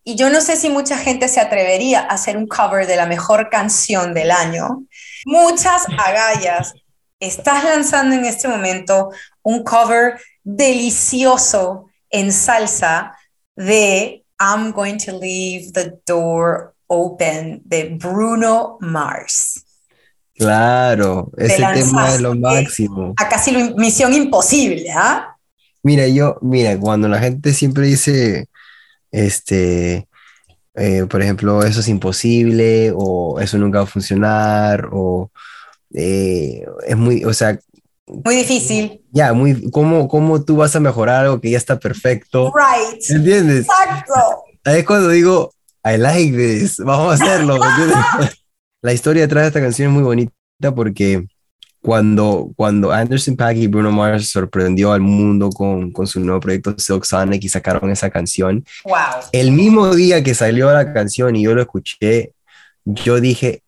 y 0.04 0.16
yo 0.16 0.30
no 0.30 0.40
sé 0.40 0.56
si 0.56 0.70
mucha 0.70 0.98
gente 0.98 1.28
se 1.28 1.42
atrevería 1.42 2.02
a 2.02 2.14
hacer 2.14 2.38
un 2.38 2.48
cover 2.48 2.86
de 2.86 2.96
la 2.96 3.08
mejor 3.08 3.50
canción 3.50 4.14
del 4.14 4.30
año. 4.30 4.84
Muchas 5.26 5.88
agallas. 5.98 6.76
Estás 7.20 7.64
lanzando 7.64 8.16
en 8.16 8.26
este 8.26 8.48
momento 8.48 9.10
un 9.42 9.64
cover 9.64 10.20
delicioso 10.46 11.88
en 12.10 12.32
salsa 12.32 13.18
de 13.56 14.24
I'm 14.40 14.72
Going 14.72 14.98
to 15.00 15.20
Leave 15.20 15.72
the 15.74 16.00
Door 16.06 16.76
Open 16.88 17.62
de 17.66 17.98
Bruno 18.00 18.78
Mars. 18.80 19.66
Claro, 20.38 21.32
ese 21.38 21.58
tema 21.74 22.14
es 22.14 22.22
lo 22.22 22.36
máximo. 22.36 23.14
A 23.18 23.28
casi 23.28 23.52
misión 23.78 24.14
imposible, 24.14 24.92
¿ah? 24.92 25.36
Mira, 25.82 26.08
yo, 26.08 26.38
mira, 26.42 26.78
cuando 26.78 27.08
la 27.08 27.20
gente 27.20 27.54
siempre 27.54 27.88
dice, 27.88 28.48
este, 29.12 30.08
eh, 30.74 31.06
por 31.10 31.22
ejemplo, 31.22 31.64
eso 31.64 31.80
es 31.80 31.88
imposible 31.88 32.92
o 32.94 33.40
eso 33.40 33.58
nunca 33.58 33.80
va 33.80 33.84
a 33.86 33.88
funcionar 33.88 34.90
o 34.92 35.32
eh, 35.94 36.66
es 36.86 36.98
muy, 36.98 37.24
o 37.24 37.34
sea, 37.34 37.58
muy 38.08 38.36
difícil. 38.36 39.02
Ya, 39.12 39.34
muy, 39.34 39.70
¿cómo, 39.72 40.08
¿cómo 40.08 40.44
tú 40.44 40.58
vas 40.58 40.76
a 40.76 40.80
mejorar 40.80 41.26
algo 41.26 41.42
que 41.42 41.52
ya 41.52 41.58
está 41.58 41.80
perfecto? 41.80 42.54
Right. 42.54 43.02
¿Entiendes? 43.10 43.66
Exacto. 43.66 44.14
Ahí 44.64 44.80
es 44.80 44.86
cuando 44.86 45.10
digo, 45.10 45.54
I 45.84 45.98
like 45.98 46.36
this, 46.36 46.78
vamos 46.78 47.12
a 47.12 47.24
hacerlo. 47.24 47.60
La 48.82 48.94
historia 48.94 49.24
detrás 49.24 49.44
de 49.44 49.48
esta 49.48 49.62
canción 49.62 49.90
es 49.90 49.94
muy 49.94 50.04
bonita 50.04 50.34
porque 50.76 51.26
cuando, 51.82 52.52
cuando 52.56 52.92
Anderson 52.92 53.36
Paak 53.36 53.58
y 53.58 53.68
Bruno 53.68 53.92
Mars 53.92 54.30
sorprendió 54.30 54.92
al 54.92 55.02
mundo 55.02 55.50
con, 55.50 55.92
con 55.92 56.08
su 56.08 56.20
nuevo 56.20 56.40
proyecto 56.40 56.74
Silk 56.78 57.04
Sonic 57.04 57.44
y 57.44 57.50
sacaron 57.50 57.92
esa 57.92 58.10
canción, 58.10 58.66
wow. 58.84 58.96
el 59.32 59.52
mismo 59.52 59.94
día 59.94 60.24
que 60.24 60.34
salió 60.34 60.72
la 60.72 60.94
canción 60.94 61.36
y 61.36 61.44
yo 61.44 61.54
lo 61.54 61.62
escuché, 61.62 62.34
yo 62.86 63.20
dije, 63.20 63.62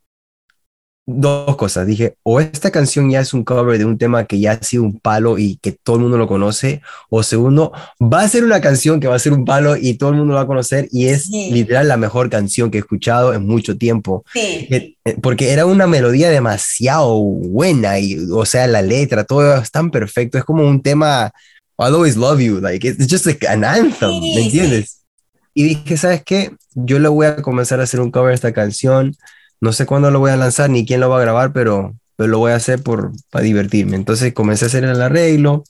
dos 1.07 1.55
cosas. 1.55 1.87
Dije, 1.87 2.15
o 2.21 2.39
esta 2.41 2.69
canción 2.69 3.09
ya 3.09 3.21
es 3.21 3.33
un 3.33 3.45
cover 3.45 3.79
de 3.79 3.85
un 3.85 3.97
tema 3.97 4.25
que 4.25 4.39
ya 4.39 4.51
ha 4.51 4.61
sido 4.61 4.83
un 4.83 4.99
palo 4.99 5.39
y 5.39 5.55
que 5.55 5.71
todo 5.71 5.95
el 5.95 6.01
mundo 6.03 6.17
lo 6.17 6.27
conoce, 6.27 6.81
o 7.09 7.23
segundo, 7.23 7.71
va 8.01 8.21
a 8.21 8.27
ser 8.27 8.43
una 8.43 8.59
canción 8.59 8.99
que 8.99 9.07
va 9.07 9.15
a 9.15 9.19
ser 9.19 9.31
un 9.33 9.45
palo 9.45 9.77
y 9.77 9.93
todo 9.93 10.09
el 10.11 10.17
mundo 10.17 10.33
lo 10.33 10.37
va 10.37 10.43
a 10.43 10.47
conocer 10.47 10.89
y 10.91 11.07
es 11.07 11.29
literal 11.29 11.87
la 11.87 11.97
mejor 11.97 12.29
canción 12.29 12.69
que 12.69 12.77
he 12.77 12.81
escuchado 12.81 13.33
en 13.33 13.47
mucho 13.47 13.77
tiempo. 13.77 14.25
Sí. 14.33 14.67
Eh, 14.69 14.95
eh, 15.05 15.15
porque 15.21 15.51
era 15.51 15.65
una 15.65 15.87
melodía 15.87 16.29
demasiado 16.29 17.17
buena 17.17 17.97
y, 17.99 18.17
o 18.29 18.45
sea, 18.45 18.67
la 18.67 18.81
letra, 18.81 19.23
todo 19.23 19.55
es 19.55 19.71
tan 19.71 19.89
perfecto, 19.89 20.37
es 20.37 20.43
como 20.43 20.67
un 20.67 20.81
tema, 20.81 21.31
I'll 21.79 21.95
always 21.95 22.17
love 22.17 22.41
you, 22.41 22.59
like, 22.59 22.85
it's 22.85 23.07
just 23.09 23.25
like 23.25 23.47
an 23.47 23.63
anthem, 23.63 24.19
¿me 24.19 24.43
entiendes? 24.43 25.05
Y 25.53 25.63
dije, 25.63 25.95
¿sabes 25.95 26.21
qué? 26.23 26.51
Yo 26.75 26.99
le 26.99 27.07
voy 27.07 27.27
a 27.27 27.37
comenzar 27.37 27.79
a 27.79 27.83
hacer 27.83 28.01
un 28.01 28.11
cover 28.11 28.29
de 28.29 28.35
esta 28.35 28.51
canción 28.51 29.15
no 29.61 29.73
sé 29.73 29.85
cuándo 29.85 30.11
lo 30.11 30.19
voy 30.19 30.31
a 30.31 30.37
lanzar 30.37 30.69
ni 30.69 30.85
quién 30.85 30.99
lo 30.99 31.09
va 31.09 31.17
a 31.17 31.21
grabar, 31.21 31.53
pero, 31.53 31.95
pero 32.15 32.27
lo 32.29 32.39
voy 32.39 32.51
a 32.51 32.55
hacer 32.55 32.83
por, 32.83 33.11
para 33.29 33.43
divertirme. 33.43 33.95
Entonces 33.95 34.33
comencé 34.33 34.65
a 34.65 34.67
hacer 34.67 34.83
el 34.83 35.01
arreglo 35.01 35.63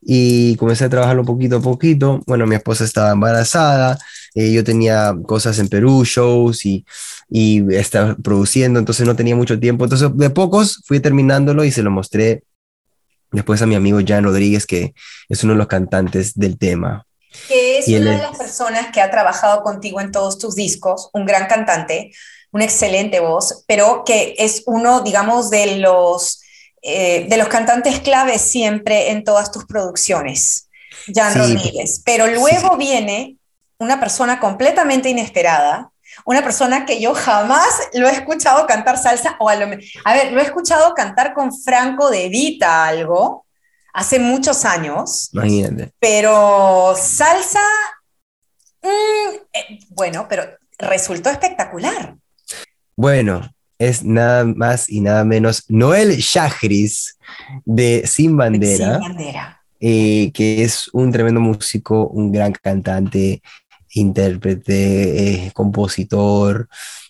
y 0.00 0.56
comencé 0.56 0.84
a 0.84 0.88
trabajarlo 0.88 1.24
poquito 1.24 1.56
a 1.56 1.60
poquito. 1.60 2.22
Bueno, 2.26 2.46
mi 2.46 2.54
esposa 2.54 2.84
estaba 2.84 3.10
embarazada, 3.10 3.98
eh, 4.34 4.52
yo 4.52 4.62
tenía 4.62 5.14
cosas 5.26 5.58
en 5.58 5.68
Perú, 5.68 6.04
shows 6.04 6.64
y, 6.64 6.84
y 7.28 7.74
estaba 7.74 8.14
produciendo, 8.16 8.78
entonces 8.78 9.06
no 9.06 9.16
tenía 9.16 9.34
mucho 9.34 9.58
tiempo. 9.58 9.84
Entonces 9.84 10.08
de 10.14 10.30
pocos 10.30 10.82
fui 10.86 11.00
terminándolo 11.00 11.64
y 11.64 11.72
se 11.72 11.82
lo 11.82 11.90
mostré 11.90 12.44
después 13.32 13.60
a 13.62 13.66
mi 13.66 13.74
amigo 13.74 13.98
Jan 14.06 14.24
Rodríguez, 14.24 14.66
que 14.66 14.94
es 15.28 15.42
uno 15.42 15.54
de 15.54 15.58
los 15.58 15.66
cantantes 15.66 16.34
del 16.34 16.58
tema. 16.58 17.06
Que 17.48 17.78
es 17.78 17.88
una 17.88 18.12
de 18.12 18.18
las 18.18 18.38
personas 18.38 18.86
que 18.92 19.00
ha 19.00 19.10
trabajado 19.10 19.62
contigo 19.62 20.00
en 20.00 20.10
todos 20.10 20.38
tus 20.38 20.54
discos, 20.54 21.10
un 21.12 21.26
gran 21.26 21.46
cantante 21.48 22.12
una 22.52 22.64
excelente 22.64 23.20
voz, 23.20 23.64
pero 23.66 24.04
que 24.04 24.34
es 24.38 24.62
uno, 24.66 25.00
digamos, 25.00 25.50
de 25.50 25.78
los, 25.78 26.40
eh, 26.82 27.26
de 27.28 27.36
los 27.36 27.48
cantantes 27.48 28.00
claves 28.00 28.40
siempre 28.40 29.10
en 29.10 29.24
todas 29.24 29.50
tus 29.50 29.64
producciones, 29.64 30.68
Jan 31.14 31.34
Rodríguez. 31.34 32.02
Pero 32.04 32.26
luego 32.26 32.76
viene 32.76 33.36
una 33.78 34.00
persona 34.00 34.40
completamente 34.40 35.08
inesperada, 35.10 35.90
una 36.24 36.42
persona 36.42 36.86
que 36.86 37.00
yo 37.00 37.14
jamás 37.14 37.68
lo 37.92 38.08
he 38.08 38.12
escuchado 38.12 38.66
cantar 38.66 38.98
salsa, 38.98 39.36
o 39.38 39.48
a, 39.48 39.56
lo, 39.56 39.66
a 40.04 40.14
ver, 40.14 40.32
lo 40.32 40.40
he 40.40 40.44
escuchado 40.44 40.94
cantar 40.94 41.34
con 41.34 41.52
Franco 41.52 42.10
de 42.10 42.28
Vita 42.28 42.86
algo, 42.86 43.44
hace 43.92 44.18
muchos 44.18 44.64
años. 44.64 45.30
Imagínate. 45.32 45.92
Pero 45.98 46.94
salsa, 46.98 47.64
mm, 48.82 49.34
eh, 49.52 49.78
bueno, 49.88 50.26
pero 50.28 50.44
resultó 50.78 51.30
espectacular. 51.30 52.14
Bueno, 52.96 53.42
es 53.78 54.04
nada 54.04 54.44
más 54.44 54.88
y 54.88 55.00
nada 55.00 55.22
menos 55.24 55.64
Noel 55.68 56.16
Shahris 56.16 57.18
de 57.66 58.04
Sin 58.06 58.36
Bandera, 58.38 59.00
eh, 59.80 60.30
que 60.32 60.64
es 60.64 60.88
un 60.94 61.12
tremendo 61.12 61.40
músico, 61.40 62.08
un 62.08 62.32
gran 62.32 62.52
cantante, 62.52 63.42
intérprete, 63.92 65.44
eh, 65.44 65.52
compositor, 65.52 66.68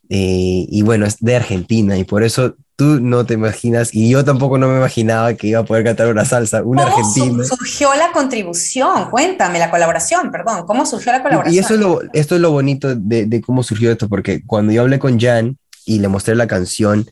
eh, 0.09 0.67
y 0.69 0.83
bueno, 0.83 1.07
es 1.07 1.19
de 1.21 1.37
Argentina 1.37 1.97
y 1.97 2.05
por 2.05 2.25
eso 2.25 2.57
tú 2.75 3.01
no 3.01 3.25
te 3.25 3.35
imaginas, 3.35 3.95
y 3.95 4.11
yo 4.11 4.25
tampoco 4.25 4.59
no 4.59 4.69
me 4.69 4.79
imaginaba 4.79 5.35
que 5.35 5.47
iba 5.47 5.61
a 5.61 5.65
poder 5.65 5.85
cantar 5.85 6.09
una 6.09 6.25
salsa, 6.25 6.63
una 6.63 6.83
¿Cómo 6.85 6.97
argentina. 6.97 7.45
surgió 7.45 7.95
la 7.95 8.11
contribución? 8.13 9.09
Cuéntame, 9.09 9.59
la 9.61 9.71
colaboración, 9.71 10.31
perdón. 10.31 10.67
¿Cómo 10.67 10.85
surgió 10.85 11.13
la 11.13 11.23
colaboración? 11.23 11.55
Y 11.55 11.59
eso 11.59 11.75
es 11.75 11.81
lo, 11.81 12.01
esto 12.13 12.35
es 12.35 12.41
lo 12.41 12.51
bonito 12.51 12.95
de, 12.95 13.25
de 13.27 13.41
cómo 13.41 13.63
surgió 13.63 13.91
esto, 13.91 14.09
porque 14.09 14.43
cuando 14.45 14.73
yo 14.73 14.83
hablé 14.83 14.99
con 14.99 15.19
Jan 15.19 15.57
y 15.87 16.01
le 16.01 16.09
mostré 16.09 16.35
la 16.35 16.47
canción 16.47 17.09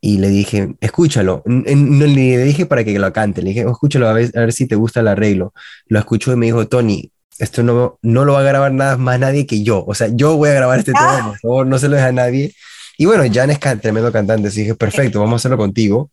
y 0.00 0.18
le 0.18 0.28
dije, 0.28 0.74
escúchalo, 0.80 1.42
no 1.44 2.06
le 2.06 2.38
dije 2.38 2.66
para 2.66 2.82
que 2.84 2.98
lo 2.98 3.12
cante, 3.12 3.42
le 3.42 3.50
dije, 3.50 3.60
escúchalo 3.68 4.08
a 4.08 4.12
ver, 4.12 4.32
a 4.36 4.40
ver 4.40 4.52
si 4.52 4.66
te 4.66 4.74
gusta 4.74 5.00
el 5.00 5.08
arreglo. 5.08 5.52
Lo 5.86 5.98
escuchó 5.98 6.32
y 6.32 6.36
me 6.36 6.46
dijo, 6.46 6.66
Tony, 6.66 7.12
esto 7.38 7.62
no, 7.62 7.98
no 8.02 8.24
lo 8.24 8.32
va 8.32 8.40
a 8.40 8.44
grabar 8.44 8.72
nada 8.72 8.96
más 8.96 9.20
nadie 9.20 9.46
que 9.46 9.62
yo, 9.62 9.84
o 9.86 9.94
sea, 9.94 10.08
yo 10.12 10.36
voy 10.36 10.50
a 10.50 10.54
grabar 10.54 10.78
este 10.78 10.92
tema, 10.92 11.28
por 11.28 11.38
favor, 11.42 11.66
no 11.66 11.78
se 11.78 11.88
lo 11.88 11.96
deja 11.96 12.08
a 12.08 12.12
nadie. 12.12 12.54
Y 12.96 13.06
bueno, 13.06 13.22
Jan 13.32 13.50
es 13.50 13.60
tremendo 13.60 14.10
cantante, 14.10 14.48
así 14.48 14.62
dije, 14.62 14.74
perfecto, 14.74 15.20
vamos 15.20 15.34
a 15.34 15.36
hacerlo 15.36 15.56
contigo. 15.56 16.10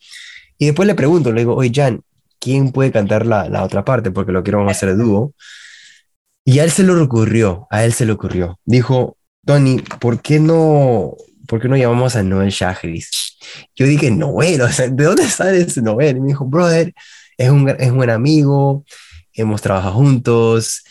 Y 0.57 0.67
después 0.67 0.85
le 0.87 0.95
pregunto, 0.95 1.31
le 1.31 1.41
digo, 1.41 1.55
oye, 1.55 1.71
Jan, 1.73 2.01
¿quién 2.39 2.71
puede 2.71 2.91
cantar 2.91 3.25
la, 3.25 3.49
la 3.49 3.63
otra 3.63 3.83
parte? 3.83 4.11
Porque 4.11 4.31
lo 4.31 4.43
quiero 4.43 4.59
vamos 4.59 4.73
a 4.73 4.77
hacer 4.77 4.95
dúo. 4.95 5.33
Y 6.43 6.59
a 6.59 6.63
él 6.63 6.69
se 6.69 6.83
le 6.83 6.91
ocurrió, 6.91 7.67
a 7.71 7.85
él 7.85 7.93
se 7.93 8.05
le 8.05 8.11
ocurrió. 8.11 8.59
Dijo, 8.65 9.17
Tony, 9.45 9.81
¿por 9.99 10.21
qué 10.21 10.39
no, 10.39 11.15
por 11.47 11.61
qué 11.61 11.67
no 11.67 11.77
llamamos 11.77 12.15
a 12.15 12.23
Noel 12.23 12.49
Shahris? 12.49 13.37
Yo 13.75 13.85
dije, 13.85 14.11
Noel, 14.11 14.61
o 14.61 14.69
sea, 14.71 14.87
¿de 14.87 15.03
dónde 15.03 15.27
sale 15.29 15.61
ese 15.61 15.81
Noel? 15.81 16.17
Y 16.17 16.21
me 16.21 16.27
dijo, 16.27 16.45
brother, 16.45 16.93
es 17.37 17.49
un, 17.49 17.69
es 17.69 17.89
un 17.91 17.97
buen 17.97 18.09
amigo, 18.09 18.83
hemos 19.33 19.61
trabajado 19.61 19.93
juntos, 19.95 20.83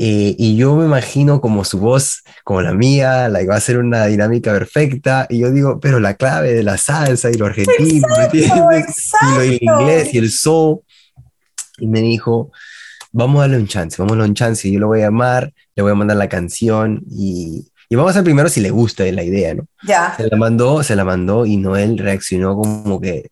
eh, 0.00 0.36
y 0.38 0.56
yo 0.56 0.76
me 0.76 0.84
imagino 0.84 1.40
como 1.40 1.64
su 1.64 1.80
voz, 1.80 2.22
como 2.44 2.62
la 2.62 2.72
mía, 2.72 3.28
la 3.28 3.40
que 3.40 3.48
va 3.48 3.56
a 3.56 3.60
ser 3.60 3.78
una 3.78 4.06
dinámica 4.06 4.52
perfecta. 4.52 5.26
Y 5.28 5.40
yo 5.40 5.50
digo, 5.50 5.80
pero 5.80 5.98
la 5.98 6.14
clave 6.14 6.54
de 6.54 6.62
la 6.62 6.78
salsa 6.78 7.32
y 7.32 7.34
lo 7.34 7.46
argentino, 7.46 8.06
exacto, 8.70 9.42
Y 9.42 9.58
lo 9.58 9.80
inglés 9.80 10.14
y 10.14 10.18
el 10.18 10.30
soul. 10.30 10.82
Y 11.78 11.88
me 11.88 12.00
dijo, 12.00 12.52
vamos 13.10 13.38
a 13.38 13.40
darle 13.42 13.56
un 13.56 13.66
chance, 13.66 13.96
vamos 13.98 14.12
a 14.12 14.18
darle 14.18 14.28
un 14.28 14.34
chance. 14.36 14.68
Y 14.68 14.74
yo 14.74 14.78
lo 14.78 14.86
voy 14.86 15.00
a 15.00 15.06
llamar, 15.06 15.52
le 15.74 15.82
voy 15.82 15.90
a 15.90 15.96
mandar 15.96 16.16
la 16.16 16.28
canción 16.28 17.02
y, 17.10 17.66
y 17.88 17.96
vamos 17.96 18.16
a 18.16 18.22
primero 18.22 18.48
si 18.48 18.60
le 18.60 18.70
gusta 18.70 19.04
la 19.04 19.22
idea, 19.22 19.54
¿no? 19.54 19.64
Ya. 19.82 20.14
Se 20.16 20.26
la 20.26 20.36
mandó, 20.36 20.82
se 20.82 20.94
la 20.94 21.04
mandó 21.04 21.46
y 21.46 21.56
Noel 21.56 21.98
reaccionó 21.98 22.56
como 22.56 23.00
que 23.00 23.30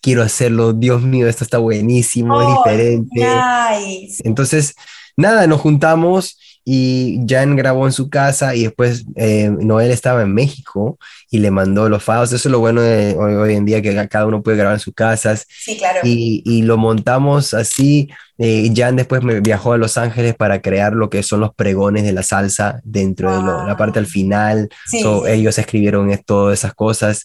quiero 0.00 0.22
hacerlo, 0.22 0.72
Dios 0.72 1.02
mío, 1.02 1.28
esto 1.28 1.44
está 1.44 1.58
buenísimo, 1.58 2.36
oh, 2.36 2.40
es 2.40 2.48
diferente. 2.56 3.20
Nice. 3.20 4.22
Entonces, 4.24 4.74
nada, 5.16 5.46
nos 5.46 5.60
juntamos 5.60 6.38
y 6.70 7.20
Jan 7.26 7.56
grabó 7.56 7.86
en 7.86 7.92
su 7.92 8.10
casa 8.10 8.54
y 8.54 8.64
después 8.64 9.06
eh, 9.16 9.50
Noel 9.58 9.90
estaba 9.90 10.20
en 10.20 10.34
México 10.34 10.98
y 11.30 11.38
le 11.38 11.50
mandó 11.50 11.88
los 11.88 12.04
files. 12.04 12.30
Eso 12.30 12.48
es 12.48 12.52
lo 12.52 12.58
bueno 12.58 12.82
de 12.82 13.16
hoy, 13.16 13.32
hoy, 13.36 13.54
en 13.54 13.64
día, 13.64 13.80
que 13.80 14.06
cada 14.06 14.26
uno 14.26 14.42
puede 14.42 14.58
grabar 14.58 14.74
en 14.74 14.80
sus 14.80 14.92
casas. 14.92 15.46
Sí, 15.48 15.78
claro. 15.78 16.00
Y, 16.04 16.42
y 16.44 16.60
lo 16.64 16.76
montamos 16.76 17.54
así. 17.54 18.10
Eh, 18.36 18.70
Jan 18.76 18.96
después 18.96 19.22
me 19.22 19.40
viajó 19.40 19.72
a 19.72 19.78
Los 19.78 19.96
Ángeles 19.96 20.34
para 20.34 20.60
crear 20.60 20.92
lo 20.92 21.08
que 21.08 21.22
son 21.22 21.40
los 21.40 21.54
pregones 21.54 22.04
de 22.04 22.12
la 22.12 22.22
salsa 22.22 22.82
dentro 22.84 23.34
de 23.34 23.42
lo, 23.42 23.66
la 23.66 23.78
parte 23.78 23.98
al 23.98 24.06
final. 24.06 24.68
Sí, 24.84 25.00
so, 25.00 25.24
sí. 25.24 25.30
Ellos 25.32 25.56
escribieron 25.56 26.14
todas 26.26 26.58
esas 26.58 26.74
cosas. 26.74 27.24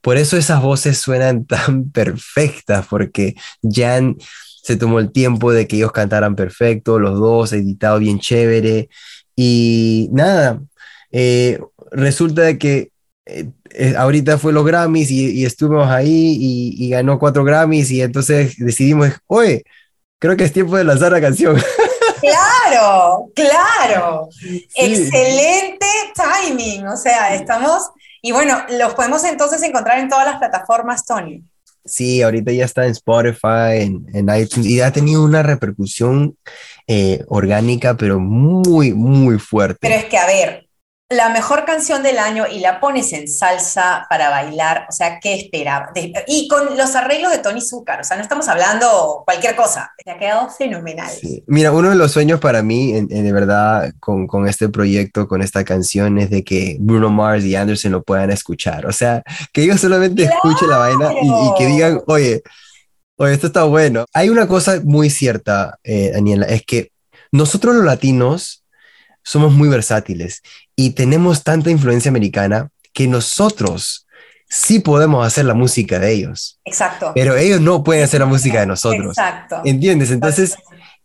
Por 0.00 0.16
eso 0.16 0.36
esas 0.36 0.60
voces 0.60 0.98
suenan 0.98 1.44
tan 1.46 1.88
perfectas, 1.92 2.84
porque 2.90 3.36
Jan 3.62 4.16
se 4.62 4.76
tomó 4.76 5.00
el 5.00 5.12
tiempo 5.12 5.52
de 5.52 5.66
que 5.66 5.76
ellos 5.76 5.92
cantaran 5.92 6.36
perfecto, 6.36 6.98
los 6.98 7.18
dos, 7.18 7.52
editado 7.52 7.98
bien 7.98 8.20
chévere. 8.20 8.88
Y 9.36 10.08
nada, 10.12 10.60
eh, 11.10 11.60
resulta 11.90 12.42
de 12.42 12.58
que 12.58 12.90
eh, 13.26 13.50
eh, 13.70 13.94
ahorita 13.96 14.38
fue 14.38 14.52
los 14.52 14.64
Grammys 14.64 15.10
y, 15.10 15.40
y 15.40 15.44
estuvimos 15.44 15.88
ahí 15.88 16.36
y, 16.38 16.74
y, 16.86 16.90
ganó 16.90 17.18
cuatro 17.18 17.44
Grammys 17.44 17.90
y 17.90 18.02
entonces 18.02 18.54
decidimos, 18.58 19.10
oye, 19.26 19.64
creo 20.18 20.36
que 20.36 20.44
es 20.44 20.52
tiempo 20.52 20.76
de 20.76 20.84
lanzar 20.84 21.12
la 21.12 21.20
canción. 21.20 21.60
Claro, 22.22 23.32
claro. 23.34 24.28
Sí. 24.30 24.64
Excelente 24.76 25.86
timing. 26.14 26.86
O 26.86 26.96
sea, 26.96 27.34
estamos... 27.34 27.90
Y 28.22 28.30
bueno, 28.30 28.64
los 28.70 28.94
podemos 28.94 29.24
entonces 29.24 29.60
encontrar 29.64 29.98
en 29.98 30.08
todas 30.08 30.26
las 30.26 30.36
plataformas, 30.38 31.04
Tony. 31.04 31.42
Sí, 31.84 32.22
ahorita 32.22 32.52
ya 32.52 32.64
está 32.64 32.86
en 32.86 32.92
Spotify, 32.92 33.80
en, 33.80 34.06
en 34.14 34.28
iTunes, 34.34 34.66
y 34.66 34.80
ha 34.80 34.92
tenido 34.92 35.24
una 35.24 35.42
repercusión 35.42 36.36
eh, 36.86 37.24
orgánica, 37.28 37.96
pero 37.96 38.20
muy, 38.20 38.92
muy 38.92 39.38
fuerte. 39.38 39.78
Pero 39.80 39.94
es 39.94 40.04
que, 40.04 40.16
a 40.16 40.26
ver, 40.26 40.68
la 41.12 41.28
mejor 41.28 41.64
canción 41.64 42.02
del 42.02 42.18
año 42.18 42.44
y 42.50 42.60
la 42.60 42.80
pones 42.80 43.12
en 43.12 43.28
salsa 43.28 44.06
para 44.08 44.30
bailar, 44.30 44.86
o 44.88 44.92
sea, 44.92 45.20
¿qué 45.20 45.34
esperaba? 45.34 45.92
Y 46.26 46.48
con 46.48 46.76
los 46.76 46.94
arreglos 46.94 47.30
de 47.32 47.38
Tony 47.38 47.60
Zúcar, 47.60 48.00
o 48.00 48.04
sea, 48.04 48.16
no 48.16 48.22
estamos 48.22 48.48
hablando 48.48 49.22
cualquier 49.24 49.54
cosa, 49.56 49.92
te 50.04 50.10
ha 50.10 50.18
quedado 50.18 50.50
fenomenal. 50.50 51.10
Sí. 51.10 51.44
Mira, 51.46 51.72
uno 51.72 51.90
de 51.90 51.96
los 51.96 52.12
sueños 52.12 52.40
para 52.40 52.62
mí, 52.62 52.96
en, 52.96 53.08
en, 53.10 53.24
de 53.24 53.32
verdad, 53.32 53.92
con, 54.00 54.26
con, 54.26 54.48
este 54.48 54.68
proyecto, 54.68 55.28
con 55.28 55.42
esta 55.42 55.64
canción, 55.64 56.18
es 56.18 56.30
de 56.30 56.44
que 56.44 56.76
Bruno 56.80 57.10
Mars 57.10 57.44
y 57.44 57.54
Anderson 57.54 57.92
lo 57.92 58.02
puedan 58.02 58.30
escuchar, 58.30 58.86
o 58.86 58.92
sea, 58.92 59.22
que 59.52 59.62
ellos 59.62 59.80
solamente 59.80 60.22
¡Claro! 60.24 60.36
escuchen 60.36 60.70
la 60.70 60.78
vaina 60.78 61.12
y, 61.12 61.26
y, 61.26 61.54
que 61.58 61.66
digan, 61.66 62.00
oye, 62.06 62.42
oye, 63.16 63.34
esto 63.34 63.46
está 63.46 63.64
bueno. 63.64 64.04
Hay 64.12 64.28
una 64.28 64.46
cosa 64.48 64.80
muy 64.84 65.10
cierta, 65.10 65.78
eh, 65.84 66.10
Daniela, 66.12 66.46
es 66.46 66.62
que 66.64 66.92
nosotros 67.30 67.74
los 67.74 67.84
latinos, 67.84 68.61
somos 69.22 69.52
muy 69.52 69.68
versátiles 69.68 70.42
y 70.76 70.90
tenemos 70.90 71.42
tanta 71.42 71.70
influencia 71.70 72.08
americana 72.08 72.68
que 72.92 73.06
nosotros 73.06 74.06
sí 74.48 74.80
podemos 74.80 75.26
hacer 75.26 75.46
la 75.46 75.54
música 75.54 75.98
de 75.98 76.12
ellos. 76.12 76.60
Exacto. 76.64 77.12
Pero 77.14 77.36
ellos 77.36 77.60
no 77.60 77.82
pueden 77.82 78.04
hacer 78.04 78.20
la 78.20 78.26
música 78.26 78.60
de 78.60 78.66
nosotros. 78.66 79.16
Exacto. 79.16 79.62
¿Entiendes? 79.64 80.10
Entonces 80.10 80.56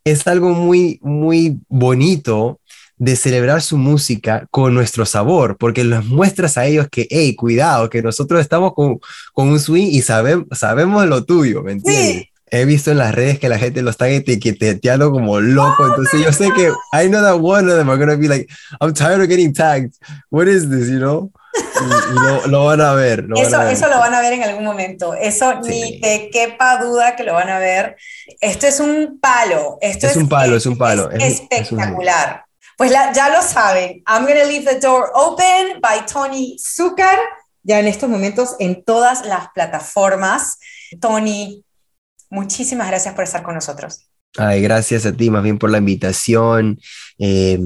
es 0.03 0.27
algo 0.27 0.49
muy, 0.49 0.99
muy 1.01 1.59
bonito 1.69 2.59
de 2.97 3.15
celebrar 3.15 3.61
su 3.61 3.77
música 3.77 4.47
con 4.49 4.73
nuestro 4.73 5.05
sabor, 5.05 5.55
porque 5.57 5.83
les 5.83 6.03
muestras 6.03 6.57
a 6.57 6.65
ellos 6.65 6.87
que, 6.89 7.07
hey, 7.11 7.35
cuidado, 7.35 7.89
que 7.89 8.01
nosotros 8.01 8.41
estamos 8.41 8.73
con, 8.73 8.99
con 9.33 9.49
un 9.49 9.59
swing 9.59 9.87
y 9.91 10.01
sabemos, 10.01 10.45
sabemos 10.53 11.05
lo 11.05 11.23
tuyo, 11.23 11.61
¿me 11.61 11.73
entiendes? 11.73 12.23
Sí 12.23 12.31
he 12.49 12.65
visto 12.65 12.91
en 12.91 12.97
las 12.97 13.13
redes 13.13 13.39
que 13.39 13.49
la 13.49 13.59
gente 13.59 13.81
lo 13.81 13.89
está 13.89 14.07
etiqueteando 14.07 15.11
como 15.11 15.39
loco, 15.39 15.83
oh, 15.83 15.87
entonces 15.87 16.21
yo 16.23 16.31
sé 16.31 16.51
que 16.53 16.71
I 16.93 17.07
know 17.07 17.21
that 17.21 17.39
one 17.41 17.69
of 17.69 17.77
them 17.77 17.89
are 17.89 17.97
gonna 17.97 18.15
be 18.15 18.27
like, 18.27 18.47
I'm 18.79 18.93
tired 18.93 19.21
of 19.21 19.27
getting 19.27 19.53
tagged, 19.53 19.93
what 20.29 20.47
is 20.47 20.69
this, 20.69 20.89
you 20.89 20.99
know? 20.99 21.31
Lo, 22.11 22.47
lo, 22.47 22.65
van 22.65 22.81
a 22.81 22.93
ver. 22.93 23.23
Lo 23.23 23.35
eso, 23.35 23.51
van 23.51 23.61
a 23.61 23.63
ver. 23.65 23.73
eso 23.73 23.87
lo 23.87 23.97
van 23.99 24.13
a 24.13 24.21
ver 24.21 24.33
en 24.33 24.43
algún 24.43 24.63
momento, 24.63 25.13
eso 25.13 25.59
sí. 25.63 25.69
ni 25.69 26.01
te 26.01 26.29
quepa 26.29 26.77
duda 26.77 27.15
que 27.15 27.23
lo 27.23 27.33
van 27.33 27.49
a 27.49 27.59
ver. 27.59 27.97
Esto 28.39 28.67
es 28.67 28.79
un 28.79 29.19
palo, 29.19 29.77
esto 29.81 30.05
es, 30.05 30.13
es 30.13 30.17
un 30.17 30.29
palo, 30.29 30.55
es, 30.55 30.63
es 30.63 30.65
un 30.67 30.77
palo. 30.77 31.11
Es, 31.11 31.41
espectacular. 31.41 32.45
pues 32.77 32.91
la, 32.91 33.11
ya 33.11 33.29
lo 33.29 33.41
saben, 33.41 34.03
I'm 34.07 34.25
gonna 34.25 34.45
leave 34.45 34.65
the 34.65 34.79
door 34.79 35.11
open 35.13 35.81
by 35.81 36.05
Tony 36.05 36.57
Zucker, 36.59 37.17
ya 37.63 37.79
en 37.79 37.87
estos 37.87 38.09
momentos 38.09 38.55
en 38.59 38.83
todas 38.83 39.25
las 39.25 39.49
plataformas. 39.49 40.59
Tony, 41.01 41.65
Muchísimas 42.29 42.87
gracias 42.87 43.13
por 43.13 43.23
estar 43.23 43.43
con 43.43 43.55
nosotros. 43.55 44.01
Ay, 44.37 44.61
gracias 44.61 45.05
a 45.05 45.13
ti, 45.13 45.29
más 45.29 45.43
bien 45.43 45.57
por 45.57 45.71
la 45.71 45.79
invitación. 45.79 46.79
Eh, 47.17 47.59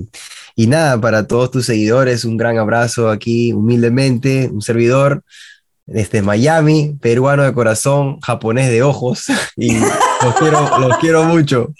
y 0.56 0.68
nada, 0.68 1.00
para 1.00 1.28
todos 1.28 1.52
tus 1.52 1.66
seguidores, 1.66 2.24
un 2.26 2.38
gran 2.38 2.58
abrazo 2.58 3.10
aquí, 3.10 3.54
humildemente, 3.54 4.50
un 4.52 4.62
servidor 4.62 5.24
desde 5.86 6.22
Miami, 6.22 6.98
peruano 7.02 7.44
de 7.44 7.54
corazón, 7.54 8.20
japonés 8.22 8.70
de 8.70 8.84
ojos, 8.84 9.26
y 9.58 9.78
los 9.80 10.36
quiero, 10.40 10.80
los 10.80 10.98
quiero 10.98 11.24
mucho. 11.24 11.74